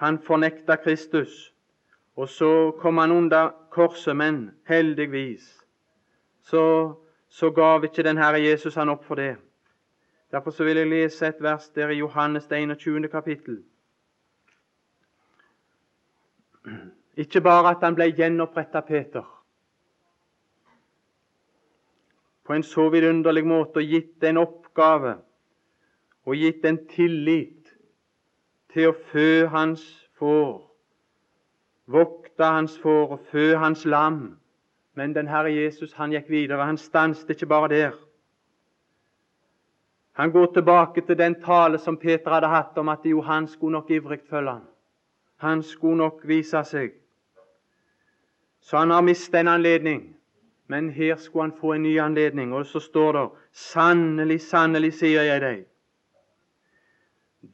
Han 0.00 0.18
fornekta 0.24 0.78
Kristus, 0.80 1.52
og 2.16 2.28
så 2.28 2.70
kom 2.80 2.98
han 2.98 3.12
under 3.12 3.50
korset, 3.70 4.16
men 4.16 4.50
heldigvis 4.68 5.44
så, 6.42 6.94
så 7.28 7.50
gav 7.50 7.84
ikke 7.84 8.02
den 8.02 8.18
Herre 8.18 8.40
Jesus 8.40 8.74
han 8.80 8.88
opp 8.88 9.04
for 9.04 9.20
det. 9.20 9.36
Derfor 10.30 10.50
så 10.50 10.64
vil 10.64 10.76
jeg 10.76 10.86
lese 10.86 11.26
et 11.26 11.42
vers 11.42 11.68
der 11.68 11.88
i 11.88 11.98
Johannes 11.98 12.46
21. 12.46 13.08
kapittel. 13.08 13.64
Ikke 17.16 17.40
bare 17.40 17.70
at 17.70 17.82
han 17.82 17.94
ble 17.94 18.12
gjenoppretta 18.14 18.80
Peter 18.80 19.26
på 22.50 22.54
en 22.54 22.62
så 22.66 22.88
vidunderlig 22.90 23.44
måte 23.46 23.78
og 23.78 23.92
gitt 23.92 24.24
en 24.26 24.40
oppgave 24.40 25.12
og 26.26 26.34
gitt 26.34 26.64
en 26.66 26.80
tillit 26.90 27.68
til 28.74 28.90
å 28.90 28.96
fø 29.12 29.46
hans 29.52 29.84
får, 30.18 30.56
vokte 31.86 32.48
hans 32.50 32.74
får 32.82 33.14
og 33.16 33.22
fø 33.30 33.44
hans 33.54 33.84
lam. 33.86 34.18
Men 34.98 35.14
den 35.14 35.30
Herre 35.30 35.52
Jesus 35.54 35.94
han 35.94 36.10
gikk 36.10 36.26
videre. 36.30 36.66
Han 36.66 36.78
stanset 36.78 37.30
ikke 37.30 37.46
bare 37.46 37.70
der. 37.70 37.94
Han 40.12 40.30
går 40.30 40.52
tilbake 40.52 41.00
til 41.06 41.18
den 41.18 41.34
tale 41.42 41.78
som 41.78 41.96
Peter 41.96 42.30
hadde 42.30 42.50
hatt 42.50 42.78
om 42.78 42.88
at 42.88 43.04
jo, 43.04 43.20
han 43.20 43.46
skulle 43.48 43.72
nok 43.72 43.90
ivrig 43.90 44.20
følge 44.30 44.50
han. 44.50 44.66
Han 45.36 45.62
skulle 45.62 45.96
nok 45.96 46.20
vise 46.28 46.64
seg. 46.64 46.92
Så 48.60 48.76
han 48.76 48.90
har 48.90 49.00
mistet 49.02 49.40
en 49.40 49.48
anledning, 49.48 50.02
men 50.66 50.90
her 50.90 51.16
skulle 51.16 51.42
han 51.42 51.58
få 51.60 51.72
en 51.72 51.82
ny 51.82 51.98
anledning. 52.00 52.52
Og 52.52 52.66
så 52.66 52.80
står 52.80 53.12
det 53.12 53.28
Sannelig, 53.52 54.40
sannelig, 54.40 54.92
sier 54.94 55.22
jeg 55.22 55.40
deg. 55.40 55.64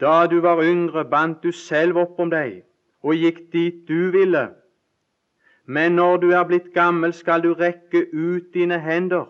Da 0.01 0.27
du 0.27 0.41
var 0.41 0.63
yngre, 0.65 1.05
bandt 1.05 1.43
du 1.43 1.53
selv 1.53 1.97
opp 1.97 2.19
om 2.21 2.31
deg 2.31 2.65
og 3.07 3.15
gikk 3.15 3.53
dit 3.53 3.87
du 3.89 4.11
ville. 4.11 4.49
Men 5.67 5.97
når 5.97 6.17
du 6.17 6.31
er 6.35 6.45
blitt 6.45 6.73
gammel, 6.75 7.13
skal 7.15 7.43
du 7.43 7.53
rekke 7.55 8.07
ut 8.13 8.51
dine 8.55 8.81
hender, 8.83 9.27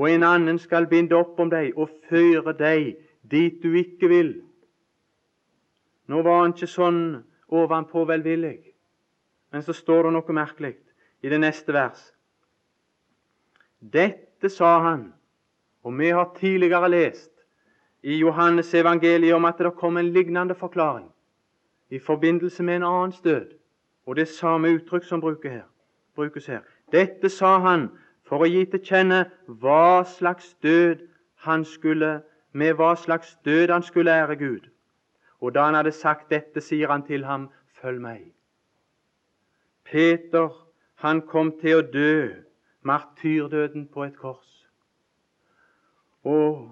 og 0.00 0.06
en 0.08 0.22
annen 0.24 0.58
skal 0.58 0.86
binde 0.88 1.12
opp 1.12 1.36
om 1.42 1.50
deg 1.52 1.76
og 1.76 1.90
føre 2.08 2.54
deg 2.56 2.94
dit 3.28 3.58
du 3.60 3.74
ikke 3.76 4.08
vil. 4.08 4.30
Nå 6.08 6.22
var 6.24 6.40
han 6.40 6.54
ikke 6.54 6.70
sånn 6.72 7.02
ovenpå 7.52 8.06
velvillig, 8.08 8.56
men 9.52 9.66
så 9.66 9.76
står 9.76 10.08
det 10.08 10.14
noe 10.16 10.36
merkelig 10.40 10.72
i 11.20 11.28
det 11.28 11.42
neste 11.42 11.76
vers. 11.76 12.00
Dette 13.80 14.48
sa 14.48 14.78
han, 14.86 15.10
og 15.84 15.96
vi 16.00 16.08
har 16.16 16.32
tidligere 16.38 16.88
lest 16.88 17.30
i 18.00 18.16
Johannes 18.22 18.72
evangeliet 18.74 19.36
om 19.36 19.44
at 19.44 19.60
det 19.60 19.76
kom 19.76 20.00
en 20.00 20.12
lignende 20.16 20.56
forklaring 20.56 21.10
i 21.92 22.00
forbindelse 22.00 22.64
med 22.64 22.80
en 22.80 22.88
annens 22.88 23.20
død. 23.20 23.52
Og 24.08 24.16
det 24.16 24.28
samme 24.32 24.72
uttrykk 24.78 25.04
som 25.04 25.20
brukes 25.20 26.46
her. 26.46 26.62
Dette 26.92 27.28
sa 27.28 27.58
han 27.60 27.90
for 28.30 28.44
å 28.44 28.46
gi 28.46 28.62
til 28.70 28.82
kjenne 28.86 29.24
hva 29.60 30.06
slags 30.06 30.52
død 30.62 31.02
han 31.42 31.64
skulle, 31.66 32.20
med 32.54 32.76
hva 32.78 32.92
slags 32.94 33.32
død 33.44 33.72
han 33.74 33.82
skulle 33.82 34.14
ære 34.14 34.36
Gud. 34.38 34.68
Og 35.42 35.54
da 35.56 35.64
han 35.66 35.74
hadde 35.74 35.90
sagt 35.96 36.30
dette, 36.30 36.62
sier 36.62 36.92
han 36.92 37.02
til 37.08 37.26
ham, 37.26 37.48
følg 37.80 37.98
meg. 38.04 38.28
Peter, 39.82 40.52
han 41.02 41.24
kom 41.26 41.56
til 41.58 41.80
å 41.80 41.86
dø 41.90 42.14
martyrdøden 42.86 43.88
på 43.90 44.06
et 44.06 44.14
kors. 44.20 44.46
Og 46.22 46.70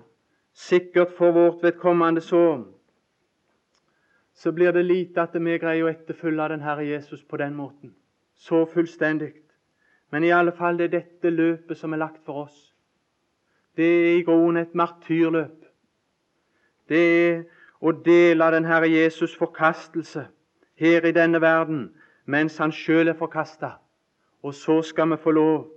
sikkert 0.55 1.17
for 1.19 1.35
vårt 1.35 1.65
vedkommende 1.65 2.23
så 2.23 2.45
så 4.39 4.53
blir 4.55 4.71
det 4.71 4.85
lite 4.87 5.25
at 5.25 5.35
vi 5.35 5.59
greier 5.59 5.89
å 5.89 5.91
etterfølge 5.91 6.45
den 6.53 6.63
Herre 6.63 6.85
Jesus 6.87 7.25
på 7.27 7.41
den 7.41 7.57
måten. 7.59 7.97
Så 8.39 8.63
fullstendig. 8.71 9.33
Men 10.11 10.25
i 10.25 10.33
alle 10.33 10.53
fall 10.57 10.79
det 10.79 10.89
er 10.89 10.97
dette 11.01 11.31
løpet 11.31 11.79
som 11.79 11.93
er 11.93 12.03
lagt 12.05 12.25
for 12.25 12.47
oss. 12.47 12.59
Det 13.77 13.87
er 13.87 14.17
i 14.19 14.25
grunnen 14.27 14.63
et 14.63 14.75
martyrløp. 14.75 15.67
Det 16.89 17.05
er 17.29 17.43
å 17.81 17.93
dele 17.93 18.51
den 18.55 18.67
Herre 18.67 18.89
Jesus' 18.89 19.37
forkastelse 19.39 20.27
her 20.79 21.05
i 21.07 21.13
denne 21.13 21.41
verden 21.41 21.91
mens 22.29 22.59
han 22.61 22.73
sjøl 22.75 23.09
er 23.09 23.17
forkasta. 23.19 23.79
Og 24.45 24.55
så 24.55 24.83
skal 24.83 25.11
vi 25.11 25.17
få 25.23 25.33
lov, 25.33 25.69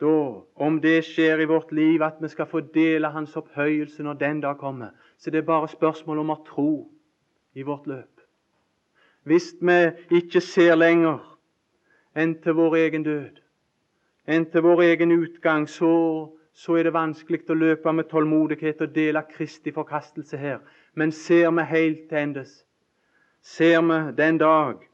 da, 0.00 0.12
om 0.54 0.78
det 0.80 1.00
skjer 1.08 1.42
i 1.42 1.48
vårt 1.50 1.72
liv, 1.74 2.02
at 2.02 2.20
vi 2.22 2.30
skal 2.30 2.46
få 2.46 2.60
dele 2.74 3.10
hans 3.10 3.34
opphøyelse 3.36 4.02
når 4.02 4.20
den 4.20 4.40
dag 4.40 4.58
kommer. 4.58 4.94
Så 5.18 5.30
det 5.30 5.42
er 5.42 5.50
bare 5.50 5.68
spørsmål 5.68 6.22
om 6.22 6.30
å 6.30 6.38
tro 6.46 6.70
i 7.54 7.66
vårt 7.66 7.86
løp. 7.90 8.22
Hvis 9.26 9.50
vi 9.60 9.78
ikke 10.20 10.40
ser 10.40 10.78
lenger 10.78 11.18
enn 12.16 12.38
til 12.42 12.54
vår 12.56 12.78
egen 12.84 13.02
død, 13.04 13.42
enn 14.28 14.44
til 14.52 14.62
vår 14.62 14.82
egen 14.90 15.12
utgang, 15.16 15.64
så, 15.68 15.92
så 16.52 16.76
er 16.76 16.88
det 16.88 16.92
vanskelig 16.92 17.46
å 17.48 17.56
løpe 17.56 17.92
med 17.96 18.10
tålmodighet 18.10 18.82
og 18.84 18.94
dele 18.94 19.24
Kristi 19.30 19.72
forkastelse 19.72 20.36
her. 20.36 20.58
Men 20.94 21.12
ser 21.12 21.50
vi 21.56 21.64
helt 21.70 22.08
til 22.10 22.18
endes, 22.18 22.52
ser 23.40 23.80
vi 23.80 23.98
den 24.18 24.38
dag 24.38 24.84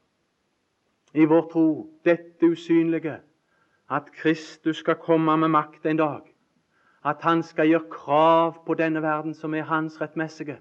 i 1.14 1.26
vår 1.30 1.48
tro, 1.50 1.68
dette 2.04 2.46
usynlige, 2.46 3.18
at 3.90 4.12
Kristus 4.16 4.80
skal 4.82 4.96
komme 5.02 5.36
med 5.36 5.52
makt 5.52 5.86
en 5.86 5.98
dag, 6.00 6.22
at 7.04 7.22
Han 7.22 7.42
skal 7.42 7.68
gjøre 7.68 7.90
krav 7.90 8.62
på 8.66 8.74
denne 8.74 9.02
verden 9.02 9.34
som 9.34 9.54
er 9.54 9.68
Hans 9.68 10.00
rettmessige. 10.00 10.58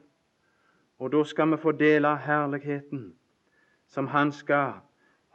Og 0.99 1.11
da 1.11 1.23
skal 1.23 1.51
vi 1.51 1.57
få 1.57 1.71
dele 1.71 2.15
herligheten 2.17 3.13
som 3.87 4.07
han 4.07 4.31
skal 4.31 4.73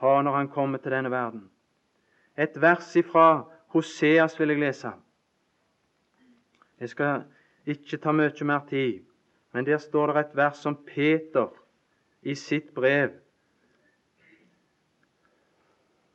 ha 0.01 0.23
når 0.23 0.33
han 0.33 0.49
kommer 0.49 0.79
til 0.79 0.93
denne 0.93 1.11
verden. 1.11 1.51
Et 2.39 2.61
vers 2.61 2.97
ifra 2.97 3.45
Hoseas 3.75 4.39
vil 4.41 4.55
jeg 4.55 4.61
lese. 4.63 4.93
Jeg 6.81 6.89
skal 6.89 7.25
ikke 7.67 7.99
ta 7.99 8.13
mye 8.15 8.47
mer 8.47 8.67
tid, 8.69 9.03
men 9.53 9.67
der 9.67 9.79
står 9.79 10.13
det 10.13 10.21
et 10.21 10.37
vers 10.37 10.61
som 10.63 10.77
Peter 10.87 11.51
i 12.23 12.35
sitt 12.35 12.71
brev 12.75 13.17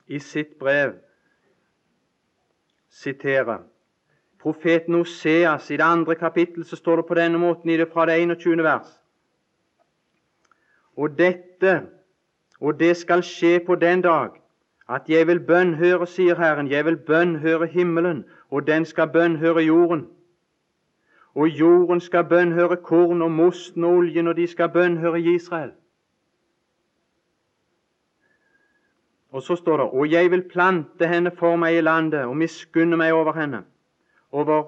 i 0.08 0.20
sitt 0.20 0.60
brev 0.60 0.94
siterer. 2.90 3.64
Profeten 4.40 4.94
Hoseas, 4.94 5.72
i 5.72 5.78
det 5.78 5.84
andre 5.84 6.16
kapittelet 6.16 6.68
så 6.68 6.76
står 6.76 7.02
det 7.02 7.06
på 7.08 7.16
denne 7.16 7.40
måten 7.40 7.70
i 7.70 7.78
det 7.78 7.88
fra 7.94 8.06
det 8.06 8.20
21. 8.22 8.64
vers. 8.64 8.90
Og 10.98 11.18
dette, 11.18 11.88
og 12.60 12.80
det 12.80 12.98
skal 12.98 13.24
skje 13.24 13.60
på 13.66 13.76
den 13.76 14.04
dag, 14.04 14.36
at 14.90 15.10
jeg 15.10 15.28
vil 15.28 15.40
bønnhøre, 15.40 16.08
sier 16.08 16.36
Herren, 16.36 16.72
jeg 16.72 16.86
vil 16.86 16.98
bønnhøre 16.98 17.68
himmelen, 17.68 18.26
og 18.52 18.68
den 18.68 18.86
skal 18.86 19.08
bønnhøre 19.08 19.64
jorden. 19.64 20.08
Og 21.36 21.48
jorden 21.48 22.00
skal 22.00 22.24
bønnhøre 22.24 22.78
korn 22.78 23.22
og 23.22 23.32
mosten 23.32 23.84
og 23.84 23.92
oljen, 23.92 24.28
og 24.28 24.38
de 24.38 24.48
skal 24.48 24.70
bønnhøre 24.70 25.20
Israel. 25.20 25.72
Og 29.32 29.42
så 29.42 29.56
står 29.56 29.78
det 29.78 29.86
Og 29.86 30.12
jeg 30.12 30.32
vil 30.32 30.44
plante 30.50 31.08
henne 31.08 31.32
for 31.32 31.56
meg 31.56 31.78
i 31.78 31.82
landet 31.82 32.26
og 32.26 32.38
miskunne 32.38 32.98
meg 32.98 33.14
over 33.14 33.34
henne, 33.34 33.64
over 34.32 34.64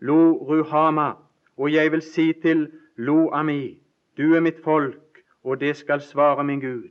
Lo 0.00 0.32
Ruhama, 0.48 1.12
og 1.56 1.72
jeg 1.72 1.92
vil 1.92 2.02
si 2.02 2.32
til 2.32 2.70
Lo 2.96 3.30
Ami, 3.30 3.78
du 4.16 4.34
er 4.34 4.40
mitt 4.40 4.64
folk, 4.64 5.22
og 5.44 5.60
det 5.60 5.76
skal 5.76 6.00
svare 6.00 6.44
min 6.44 6.60
Gud. 6.60 6.90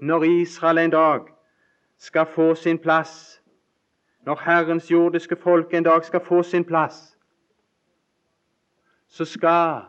Når 0.00 0.24
Israel 0.24 0.78
en 0.78 0.90
dag 0.90 1.35
skal 1.98 2.26
få 2.26 2.54
sin 2.54 2.78
plass, 2.78 3.42
når 4.26 4.40
Herrens 4.44 4.90
jordiske 4.90 5.36
folk 5.36 5.74
en 5.74 5.84
dag 5.84 6.04
skal 6.04 6.20
få 6.20 6.42
sin 6.42 6.64
plass, 6.64 7.18
så 9.08 9.24
skal 9.24 9.80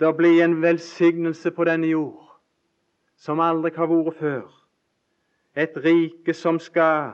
det 0.00 0.16
bli 0.16 0.40
en 0.40 0.62
velsignelse 0.62 1.50
på 1.50 1.64
denne 1.64 1.86
jord 1.86 2.24
som 3.16 3.40
aldri 3.40 3.70
har 3.76 3.90
vært 3.90 4.18
før. 4.18 4.46
Et 5.56 5.76
rike 5.76 6.34
som 6.34 6.58
skal, 6.58 7.12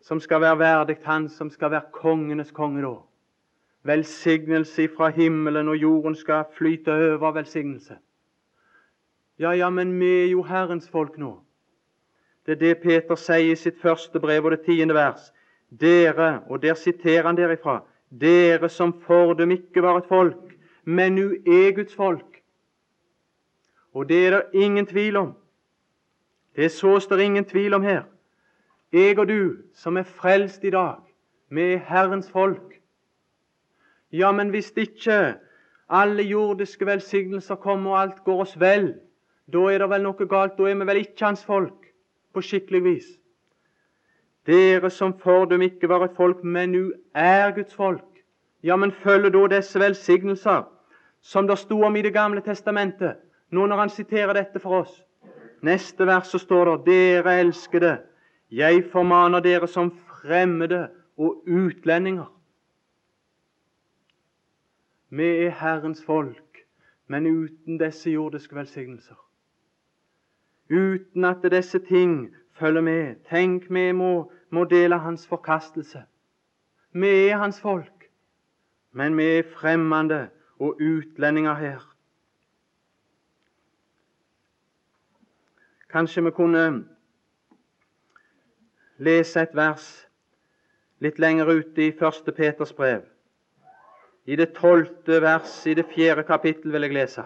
som 0.00 0.20
skal 0.20 0.40
være 0.40 0.58
verdig 0.58 0.96
Han 1.04 1.28
som 1.28 1.50
skal 1.50 1.70
være 1.70 1.90
kongenes 1.92 2.50
konge 2.50 2.82
da. 2.82 2.94
Velsignelse 3.82 4.88
fra 4.96 5.08
himmelen 5.08 5.68
og 5.68 5.76
jorden 5.76 6.14
skal 6.14 6.44
flyte 6.58 6.90
over 6.92 7.32
velsignelse. 7.32 7.96
Ja, 9.38 9.50
ja, 9.50 9.70
men 9.70 10.00
vi 10.00 10.22
er 10.22 10.30
jo 10.30 10.42
Herrens 10.42 10.88
folk 10.90 11.18
nå. 11.18 11.43
Det 12.46 12.52
er 12.52 12.60
det 12.60 12.82
Peter 12.82 13.16
sier 13.16 13.54
i 13.54 13.56
sitt 13.56 13.78
første 13.80 14.20
brev 14.20 14.44
og 14.44 14.52
det 14.52 14.64
tiende 14.66 14.94
vers. 14.94 15.30
Dere, 15.80 16.42
og 16.48 16.60
der 16.62 16.74
siterer 16.76 17.24
han 17.26 17.38
derifra, 17.38 17.80
dere 18.10 18.68
som 18.68 18.92
fordum 19.06 19.50
ikke 19.50 19.82
var 19.82 19.98
et 19.98 20.08
folk, 20.08 20.52
men 20.84 21.14
nu 21.16 21.30
er 21.32 21.72
Guds 21.74 21.94
folk. 21.94 22.42
Og 23.94 24.08
det 24.08 24.26
er 24.26 24.30
det 24.36 24.60
ingen 24.60 24.86
tvil 24.86 25.16
om. 25.16 25.32
Det 26.56 26.70
sås 26.70 27.06
det 27.06 27.20
ingen 27.20 27.44
tvil 27.44 27.74
om 27.74 27.82
her. 27.82 28.02
Jeg 28.92 29.18
og 29.18 29.28
du 29.28 29.56
som 29.74 29.96
er 29.96 30.02
frelst 30.02 30.64
i 30.64 30.70
dag, 30.70 31.00
vi 31.50 31.72
er 31.72 31.78
Herrens 31.88 32.30
folk. 32.30 32.76
Ja, 34.12 34.32
men 34.32 34.48
hvis 34.48 34.70
ikke 34.76 35.34
alle 35.88 36.22
jordiske 36.22 36.86
velsignelser 36.86 37.54
kommer 37.54 37.90
og 37.90 38.00
alt 38.00 38.20
går 38.24 38.40
oss 38.40 38.60
vel, 38.60 38.94
da 39.52 39.64
er 39.72 39.78
det 39.78 39.90
vel 39.90 40.04
noe 40.04 40.28
galt. 40.28 40.54
Da 40.58 40.68
er 40.70 40.78
vi 40.78 40.86
vel 40.86 41.02
ikke 41.02 41.26
hans 41.26 41.42
folk 41.44 41.83
på 42.34 42.42
skikkelig 42.42 42.82
vis. 42.84 43.06
Dere 44.46 44.90
som 44.90 45.14
fordum 45.18 45.62
ikke 45.64 45.88
var 45.88 46.04
et 46.04 46.16
folk, 46.16 46.42
men 46.44 46.72
nu 46.72 46.92
er 47.14 47.54
Guds 47.56 47.74
folk. 47.74 48.04
Ja, 48.62 48.76
men 48.76 48.92
følger 48.92 49.30
da 49.30 49.46
disse 49.56 49.80
velsignelser 49.80 50.64
som 51.24 51.46
det 51.48 51.58
sto 51.58 51.80
om 51.82 51.96
i 51.96 52.02
Det 52.02 52.12
gamle 52.12 52.40
testamentet, 52.40 53.16
nå 53.50 53.66
når 53.66 53.76
han 53.76 53.90
siterer 53.90 54.32
dette 54.34 54.60
for 54.60 54.82
oss? 54.82 55.02
Neste 55.62 56.06
vers 56.06 56.28
så 56.28 56.38
står 56.38 56.64
det 56.64 56.86
Dere 56.86 57.38
elskede, 57.40 57.98
jeg 58.50 58.84
formaner 58.92 59.40
dere 59.40 59.68
som 59.68 59.90
fremmede 59.90 60.88
og 61.16 61.44
utlendinger. 61.46 62.28
Vi 65.08 65.46
er 65.46 65.50
Herrens 65.50 66.04
folk 66.04 66.44
men 67.06 67.26
uten 67.26 67.78
disse 67.78 68.10
jordiske 68.10 68.56
velsignelser. 68.56 69.23
Uten 70.70 71.24
at 71.24 71.44
disse 71.50 71.78
ting 71.78 72.34
følger 72.52 72.80
med. 72.80 73.14
Tenk, 73.30 73.70
vi 73.70 73.92
må, 73.92 74.32
må 74.50 74.64
dele 74.64 74.98
hans 74.98 75.26
forkastelse. 75.26 76.04
Vi 76.92 77.08
er 77.28 77.36
hans 77.36 77.60
folk, 77.60 78.10
men 78.92 79.16
vi 79.16 79.24
er 79.24 79.50
fremmede 79.56 80.28
og 80.58 80.78
utlendinger 80.80 81.54
her. 81.54 81.90
Kanskje 85.90 86.24
vi 86.24 86.30
kunne 86.30 86.84
lese 88.98 89.42
et 89.42 89.52
vers 89.54 89.86
litt 91.02 91.18
lenger 91.18 91.50
ute 91.50 91.88
i 91.88 91.94
første 91.98 92.32
Peters 92.32 92.72
brev. 92.72 93.02
I 94.24 94.36
det 94.40 94.54
tolvte 94.56 95.20
vers 95.22 95.66
i 95.66 95.74
det 95.74 95.84
fjerde 95.92 96.24
kapittel 96.24 96.72
vil 96.72 96.86
jeg 96.86 96.96
lese. 96.96 97.24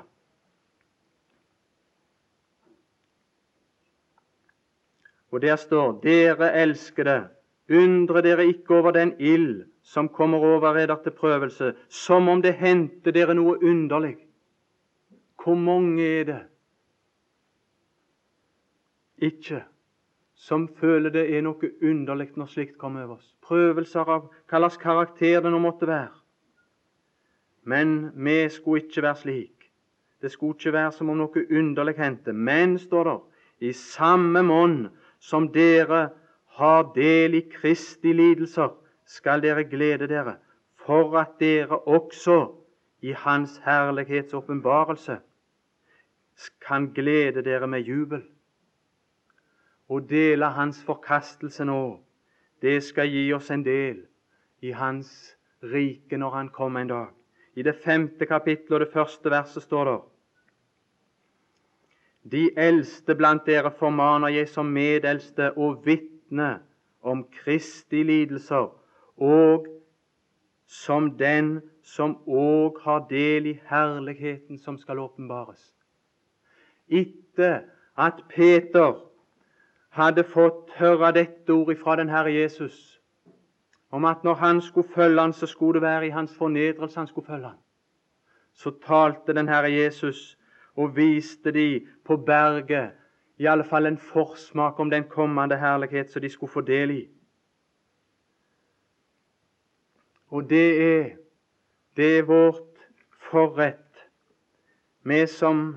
Og 5.30 5.42
der 5.42 5.56
står:" 5.56 6.00
Dere 6.02 6.52
elskede, 6.62 7.28
undre 7.70 8.22
dere 8.22 8.46
ikke 8.46 8.74
over 8.74 8.90
den 8.90 9.14
ild 9.20 9.64
som 9.82 10.08
kommer 10.08 10.38
over 10.38 10.76
eder 10.76 10.96
til 11.02 11.12
prøvelse, 11.12 11.74
som 11.88 12.28
om 12.28 12.42
det 12.42 12.54
hendte 12.54 13.12
dere 13.12 13.34
noe 13.34 13.56
underlig. 13.64 14.16
Hvor 15.44 15.54
mange 15.54 16.04
er 16.04 16.24
det 16.24 16.40
ikke 19.18 19.64
som 20.34 20.68
føler 20.68 21.10
det 21.10 21.24
er 21.36 21.42
noe 21.42 21.70
underlig 21.82 22.30
når 22.36 22.46
slikt 22.52 22.78
kommer 22.78 23.04
over 23.04 23.16
oss? 23.16 23.34
Prøvelser 23.42 24.00
av 24.04 24.28
hva 24.28 24.60
slags 24.60 24.76
karakter 24.82 25.40
det 25.40 25.52
nå 25.52 25.58
måtte 25.58 25.88
være. 25.88 26.12
Men 27.64 28.12
vi 28.14 28.48
skulle 28.48 28.84
ikke 28.84 29.02
være 29.02 29.22
slik. 29.22 29.70
Det 30.22 30.30
skulle 30.32 30.56
ikke 30.58 30.72
være 30.72 30.92
som 30.92 31.10
om 31.10 31.18
noe 31.18 31.46
underlig 31.50 31.96
hendte. 31.96 32.32
Men, 32.32 32.78
står 32.78 33.04
det, 33.08 33.18
i 33.60 33.72
samme 33.72 34.42
monn 34.46 34.88
som 35.18 35.48
dere 35.52 36.08
har 36.58 36.92
del 36.94 37.34
i 37.34 37.44
Kristi 37.52 38.12
lidelser, 38.12 38.70
skal 39.06 39.42
dere 39.42 39.64
glede 39.64 40.08
dere, 40.08 40.36
for 40.84 41.16
at 41.18 41.38
dere 41.40 41.78
også 41.78 42.38
i 43.00 43.12
Hans 43.12 43.58
herlighets 43.64 44.34
åpenbarelse 44.34 45.18
kan 46.60 46.92
glede 46.94 47.42
dere 47.42 47.66
med 47.66 47.86
jubel. 47.86 48.22
Å 49.88 50.00
dele 50.00 50.52
Hans 50.54 50.82
forkastelse 50.84 51.64
nå, 51.64 51.98
det 52.62 52.82
skal 52.84 53.08
gi 53.08 53.24
oss 53.32 53.50
en 53.50 53.64
del 53.64 54.04
i 54.60 54.74
Hans 54.74 55.10
rike 55.62 56.18
når 56.18 56.30
Han 56.30 56.48
kommer 56.48 56.80
en 56.80 56.92
dag. 56.92 57.08
I 57.54 57.62
det 57.62 57.78
femte 57.84 58.26
kapittelet 58.26 58.76
og 58.76 58.80
det 58.80 58.92
første 58.92 59.30
verset 59.30 59.62
står 59.62 59.84
det 59.84 59.98
de 62.24 62.50
eldste 62.56 63.14
blant 63.14 63.46
dere 63.46 63.70
formaner 63.70 64.28
jeg 64.28 64.48
som 64.48 64.66
medeldste 64.66 65.52
og 65.56 65.86
vitne 65.86 66.58
om 67.02 67.24
Kristi 67.32 68.02
lidelser, 68.02 68.68
og 69.16 69.66
som 70.66 71.10
den 71.18 71.60
som 71.82 72.18
òg 72.26 72.80
har 72.84 73.06
del 73.10 73.46
i 73.46 73.60
herligheten 73.70 74.58
som 74.58 74.76
skal 74.78 74.98
åpenbares. 74.98 75.72
Etter 76.88 77.62
at 77.96 78.20
Peter 78.28 78.98
hadde 79.90 80.24
fått 80.24 80.74
høre 80.76 81.12
dette 81.16 81.52
ordet 81.52 81.78
fra 81.80 81.96
den 81.96 82.08
Herre 82.12 82.32
Jesus, 82.32 83.00
om 83.90 84.04
at 84.04 84.24
når 84.24 84.34
han 84.34 84.60
skulle 84.60 84.88
følge 84.94 85.20
han, 85.20 85.32
så 85.32 85.46
skulle 85.46 85.80
det 85.80 85.82
være 85.82 86.06
i 86.06 86.10
hans 86.10 86.34
fornedrelse 86.36 86.98
han 86.98 87.06
skulle 87.06 87.26
følge 87.26 87.46
han, 87.46 87.60
så 88.52 88.70
talte 88.84 89.34
den 89.34 89.48
Herre 89.48 89.72
Jesus 89.72 90.37
og 90.78 90.96
viste 90.96 91.50
de 91.52 91.86
på 92.04 92.16
berget 92.16 92.90
i 93.38 93.46
alle 93.46 93.64
fall 93.64 93.86
en 93.86 93.98
forsmak 93.98 94.78
om 94.78 94.90
den 94.90 95.04
kommende 95.04 95.58
herlighet 95.58 96.10
som 96.10 96.22
de 96.22 96.30
skulle 96.30 96.52
få 96.52 96.60
del 96.60 96.90
i. 96.90 97.08
Og 100.30 100.50
det 100.50 100.82
er, 100.82 101.10
det 101.96 102.18
er 102.18 102.22
vårt 102.22 102.86
forrett, 103.30 104.06
vi 105.02 105.26
som, 105.26 105.76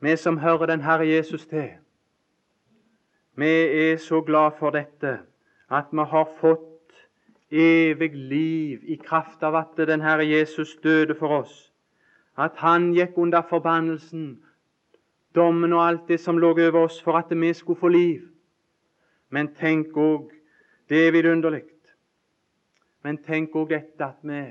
vi 0.00 0.16
som 0.16 0.38
hører 0.38 0.66
den 0.66 0.80
Herre 0.80 1.08
Jesus 1.08 1.46
til. 1.46 1.70
Vi 3.34 3.50
er 3.90 3.96
så 3.96 4.20
glad 4.20 4.50
for 4.58 4.70
dette, 4.70 5.18
at 5.70 5.90
vi 5.92 6.04
har 6.10 6.28
fått 6.40 6.94
evig 7.50 8.14
liv 8.14 8.84
i 8.84 9.00
kraft 9.02 9.42
av 9.42 9.56
at 9.56 9.86
den 9.88 10.00
Herre 10.00 10.28
Jesus 10.28 10.76
døde 10.82 11.14
for 11.14 11.42
oss 11.42 11.69
at 12.40 12.56
han 12.56 12.92
gikk 12.96 13.18
under 13.20 13.42
forbannelsen, 13.48 14.40
dommen 15.34 15.72
og 15.76 15.82
alt 15.86 16.08
det 16.08 16.20
som 16.20 16.38
lå 16.38 16.54
over 16.54 16.78
oss, 16.84 17.00
for 17.02 17.18
at 17.18 17.30
vi 17.30 17.52
skulle 17.52 17.80
få 17.80 17.88
liv. 17.88 18.22
Men 19.30 19.52
tenk 19.54 19.96
òg 19.96 20.30
det 20.88 21.06
er 21.06 21.12
vidunderlig. 21.12 21.66
Men 23.04 23.18
tenk 23.22 23.54
òg 23.56 23.68
dette 23.70 24.04
at 24.04 24.18
vi, 24.22 24.42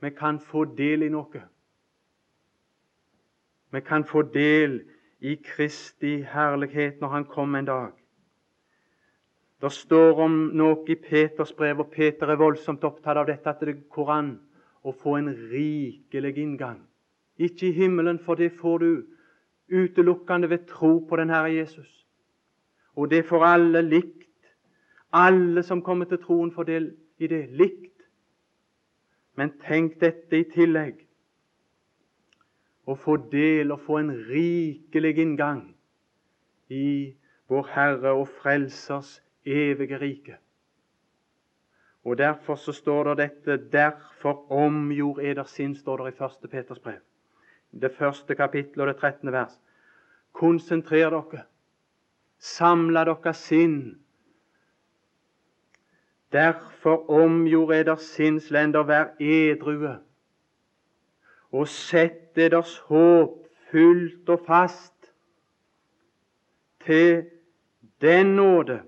vi 0.00 0.10
kan 0.10 0.40
få 0.40 0.64
del 0.64 1.04
i 1.06 1.10
noe. 1.12 1.42
Vi 3.72 3.80
kan 3.80 4.04
få 4.04 4.22
del 4.22 4.80
i 5.20 5.36
Kristi 5.36 6.22
herlighet 6.28 7.00
når 7.00 7.08
Han 7.08 7.24
kommer 7.24 7.58
en 7.58 7.64
dag. 7.64 7.92
Det 9.62 9.72
står 9.72 10.18
om 10.20 10.50
noe 10.58 10.84
i 10.88 10.94
Peters 10.94 11.52
brev, 11.52 11.78
og 11.78 11.90
Peter 11.90 12.26
er 12.26 12.36
voldsomt 12.36 12.84
opptatt 12.84 13.16
av 13.16 13.26
dette, 13.26 13.48
at 13.48 13.60
det 13.60 13.88
går 13.88 14.10
an 14.10 14.32
å 14.82 14.92
få 14.92 15.16
en 15.20 15.30
rikelig 15.52 16.34
inngang 16.42 16.80
ikke 17.38 17.68
i 17.68 17.72
himmelen, 17.72 18.18
for 18.18 18.34
det 18.34 18.52
får 18.60 18.78
du 18.78 19.04
utelukkende 19.72 20.50
ved 20.50 20.66
tro 20.66 20.98
på 21.08 21.16
den 21.16 21.30
Herre 21.30 21.54
Jesus. 21.54 22.06
Og 22.96 23.10
det 23.10 23.24
får 23.26 23.44
alle 23.44 23.82
likt. 23.82 24.18
Alle 25.12 25.62
som 25.62 25.82
kommer 25.82 26.04
til 26.04 26.18
troen, 26.18 26.52
får 26.52 26.62
del 26.62 26.92
i 27.18 27.26
det 27.26 27.46
likt. 27.50 28.04
Men 29.36 29.52
tenk 29.64 30.00
dette 30.00 30.38
i 30.38 30.48
tillegg. 30.52 31.00
Å 32.84 32.96
få 32.98 33.16
del 33.32 33.72
og 33.72 33.80
få 33.80 34.00
en 34.00 34.12
rikelig 34.28 35.14
inngang 35.22 35.62
i 36.68 37.14
vår 37.48 37.68
Herre 37.72 38.16
og 38.18 38.26
Frelsers 38.40 39.20
evige 39.44 40.00
rike. 40.00 40.36
Og 42.04 42.18
Derfor 42.18 42.54
så 42.54 42.72
står 42.72 43.14
det 43.14 43.16
dette 43.18 43.56
'Derfor 43.70 44.50
omgjorde 44.50 45.22
eder 45.22 45.44
sinn', 45.44 45.76
står 45.76 45.96
det 45.96 46.14
i 46.14 46.24
1. 46.24 46.50
Peters 46.50 46.78
brev 46.78 47.00
det 47.72 47.92
første 47.98 48.34
kapittelet 48.34 48.80
og 48.80 48.86
det 48.86 48.96
trettende 49.00 49.32
vers. 49.32 49.58
Konsentrer 50.32 51.10
dere. 51.10 51.44
Samle 52.38 53.04
dere 53.08 53.34
sinn. 53.34 53.98
Derfor 56.32 57.10
omgjorde 57.10 57.80
eder 57.80 57.96
sinnslender 58.00 58.82
hver 58.88 59.10
edrue, 59.20 59.98
og 61.52 61.68
sett 61.68 62.38
eders 62.40 62.78
håp 62.88 63.42
fullt 63.70 64.28
og 64.32 64.46
fast 64.46 65.12
til 66.86 67.26
den 68.00 68.36
nåde 68.36 68.80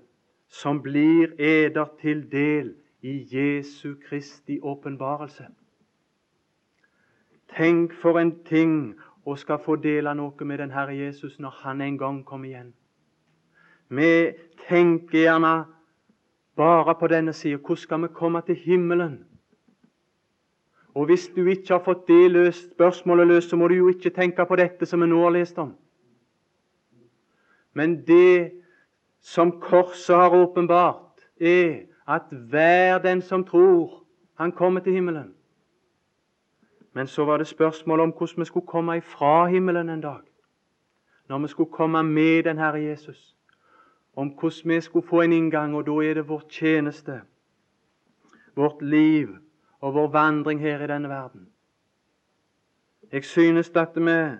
som 0.49 0.81
blir 0.81 1.35
eder 1.39 1.85
til 2.01 2.25
del 2.31 2.73
i 3.01 3.15
Jesu 3.31 3.95
Kristi 4.07 4.59
åpenbarelse. 4.61 5.45
Tenk 7.53 7.93
for 8.01 8.19
en 8.19 8.31
ting 8.45 8.95
å 9.25 9.35
skal 9.37 9.61
få 9.61 9.75
dele 9.81 10.13
noe 10.17 10.45
med 10.45 10.59
den 10.59 10.73
Herre 10.73 10.95
Jesus 10.95 11.39
når 11.39 11.61
Han 11.61 11.81
en 11.81 11.97
gang 11.97 12.23
kommer 12.25 12.49
igjen. 12.49 12.73
Vi 13.89 14.33
tenker 14.67 15.19
gjerne 15.19 15.65
bare 16.57 16.95
på 16.95 17.07
denne 17.07 17.33
sida. 17.33 17.57
Hvordan 17.57 17.77
skal 17.77 18.01
vi 18.01 18.07
komme 18.13 18.41
til 18.41 18.55
himmelen? 18.55 19.25
Og 20.95 21.05
Hvis 21.05 21.27
du 21.35 21.45
ikke 21.45 21.73
har 21.73 21.83
fått 21.83 22.07
det 22.07 22.31
løst, 22.31 22.71
spørsmålet 22.71 23.27
løst, 23.27 23.49
så 23.49 23.55
må 23.55 23.67
du 23.67 23.75
jo 23.75 23.89
ikke 23.89 24.09
tenke 24.09 24.45
på 24.45 24.55
dette 24.55 24.85
som 24.85 25.01
vi 25.01 25.07
nå 25.07 25.23
har 25.23 25.33
lest 25.35 25.57
om. 25.59 25.75
Men 27.73 27.97
det 28.07 28.51
som 29.21 29.51
korset 29.59 30.15
har 30.15 30.31
åpenbart, 30.31 31.19
er 31.41 31.91
at 32.07 32.31
hver 32.31 33.01
den 33.03 33.21
som 33.21 33.43
tror, 33.43 34.05
han 34.39 34.51
kommer 34.51 34.79
til 34.79 34.93
himmelen. 34.93 35.34
Men 36.95 37.07
så 37.07 37.25
var 37.25 37.37
det 37.37 37.47
spørsmål 37.47 37.99
om 37.99 38.09
hvordan 38.09 38.39
vi 38.41 38.45
skulle 38.45 38.67
komme 38.67 38.97
ifra 38.97 39.45
himmelen 39.45 39.89
en 39.89 40.01
dag. 40.01 40.21
Når 41.29 41.39
vi 41.39 41.47
skulle 41.47 41.71
komme 41.71 42.03
med 42.03 42.43
den 42.43 42.57
Herre 42.57 42.81
Jesus. 42.81 43.35
Om 44.15 44.27
hvordan 44.27 44.69
vi 44.75 44.81
skulle 44.81 45.07
få 45.07 45.21
en 45.21 45.33
inngang, 45.33 45.75
og 45.75 45.85
da 45.85 45.91
er 45.91 46.13
det 46.13 46.29
vår 46.29 46.43
tjeneste, 46.49 47.21
vårt 48.55 48.81
liv 48.81 49.27
og 49.81 49.93
vår 49.93 50.07
vandring 50.07 50.59
her 50.59 50.83
i 50.83 50.87
denne 50.87 51.09
verden. 51.09 51.49
Jeg 53.11 53.23
synes 53.23 53.69
at 53.75 53.95
vi, 53.95 54.37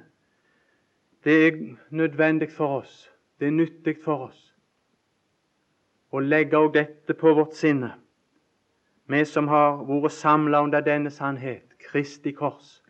det 1.23 1.47
er 1.47 1.75
nødvendig 1.89 2.51
for 2.51 2.67
oss, 2.67 3.11
det 3.39 3.47
er 3.47 3.51
nyttig 3.51 3.97
for 4.03 4.27
oss, 4.27 4.55
å 6.11 6.19
legge 6.19 6.57
også 6.57 6.73
dette 6.73 7.13
på 7.13 7.33
vårt 7.33 7.53
sinne, 7.53 7.91
vi 9.07 9.25
som 9.25 9.47
har 9.47 9.83
vært 9.83 10.11
samla 10.11 10.63
under 10.63 10.81
denne 10.81 11.11
sannhet. 11.11 11.74
Kristi 11.95 12.31
kors, 12.35 12.83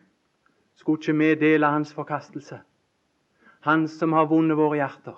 skulle 0.74 0.98
ikke 0.98 1.12
vi 1.18 1.34
dele 1.34 1.66
hans 1.70 1.92
forkastelse. 1.94 2.58
Han 3.60 3.86
som 3.88 4.12
har 4.12 4.26
vunnet 4.26 4.58
våre 4.58 4.80
hjerter. 4.80 5.14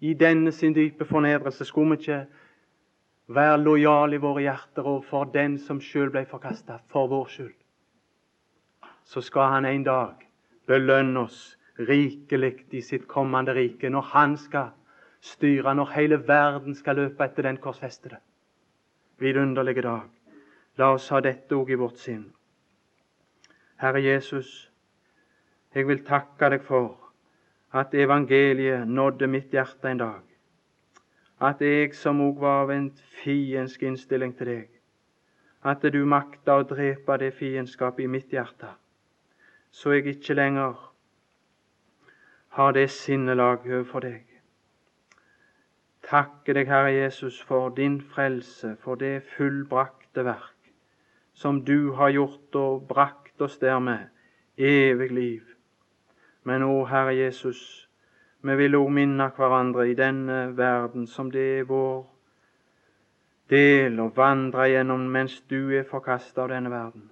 I 0.00 0.12
denne 0.14 0.52
sin 0.52 0.74
dype 0.76 1.06
fornedrelse 1.08 1.64
skulle 1.64 1.96
vi 1.96 2.02
ikke 2.02 2.18
være 3.32 3.62
lojale 3.62 4.18
i 4.18 4.20
våre 4.20 4.44
hjerter 4.44 4.84
overfor 4.84 5.32
den 5.32 5.56
som 5.56 5.80
sjøl 5.80 6.12
ble 6.12 6.26
forkasta, 6.28 6.82
for 6.92 7.08
vår 7.08 7.26
skyld. 7.32 7.56
Så 9.04 9.24
skal 9.24 9.54
han 9.56 9.64
en 9.64 9.88
dag 9.88 10.28
belønne 10.68 11.24
oss 11.24 11.56
rikelig 11.78 12.66
i 12.76 12.84
sitt 12.84 13.08
kommende 13.08 13.56
rike, 13.56 13.88
når 13.88 14.12
han 14.12 14.36
skal 14.36 14.74
styre, 15.20 15.74
når 15.74 15.96
hele 15.96 16.20
verden 16.28 16.76
skal 16.76 17.00
løpe 17.00 17.24
etter 17.24 17.48
den 17.48 17.56
korsfestede. 17.56 18.20
Vidunderlige 19.16 19.82
dag. 19.82 20.10
La 20.76 20.92
oss 20.92 21.08
ha 21.08 21.24
dette 21.24 21.56
òg 21.56 21.72
i 21.72 21.80
vårt 21.80 22.04
sinn. 22.04 22.34
Herre 23.78 24.02
Jesus, 24.02 24.72
jeg 25.74 25.86
vil 25.86 26.00
takke 26.04 26.48
deg 26.50 26.64
for 26.66 26.96
at 27.78 27.92
evangeliet 27.94 28.88
nådde 28.88 29.28
mitt 29.30 29.52
hjerte 29.54 29.90
en 29.90 30.00
dag. 30.00 30.24
At 31.40 31.60
jeg 31.62 31.94
som 31.94 32.18
òg 32.24 32.40
var 32.42 32.64
av 32.64 32.72
en 32.74 32.88
fiendsk 33.20 33.84
innstilling 33.86 34.34
til 34.38 34.50
deg, 34.50 34.66
at 35.62 35.86
du 35.94 36.00
makta 36.04 36.56
å 36.58 36.66
drepe 36.66 37.18
det 37.22 37.30
fiendskapet 37.38 38.06
i 38.06 38.10
mitt 38.10 38.34
hjerte, 38.34 38.72
så 39.70 39.94
jeg 39.94 40.16
ikke 40.16 40.34
lenger 40.34 40.74
har 42.58 42.74
det 42.74 42.88
sinnelag 42.90 43.62
overfor 43.68 44.02
deg. 44.08 44.26
Takke 46.08 46.54
deg, 46.56 46.66
Herre 46.66 46.90
Jesus, 46.96 47.38
for 47.38 47.70
din 47.70 48.00
frelse, 48.00 48.74
for 48.82 48.98
det 48.98 49.22
fullbrakte 49.36 50.24
verk 50.26 50.72
som 51.38 51.62
du 51.62 51.92
har 51.94 52.10
gjort 52.10 52.56
og 52.58 52.88
brakt 52.90 53.27
oss 53.40 53.58
dermed 53.58 54.08
evig 54.56 55.10
liv. 55.12 55.42
Men 56.44 56.62
å, 56.62 56.84
Herre 56.88 57.14
Jesus, 57.16 57.88
vi 58.42 58.56
vil 58.56 58.78
òg 58.78 58.92
minne 58.94 59.30
hverandre 59.36 59.88
i 59.90 59.96
denne 59.98 60.56
verden 60.56 61.06
som 61.06 61.30
det 61.34 61.46
er 61.58 61.68
vår 61.68 62.06
del 63.50 63.98
å 64.00 64.10
vandre 64.14 64.68
gjennom 64.70 65.08
mens 65.12 65.40
du 65.50 65.74
er 65.74 65.88
forkasta 65.88 66.44
av 66.44 66.52
denne 66.52 66.72
verden, 66.72 67.10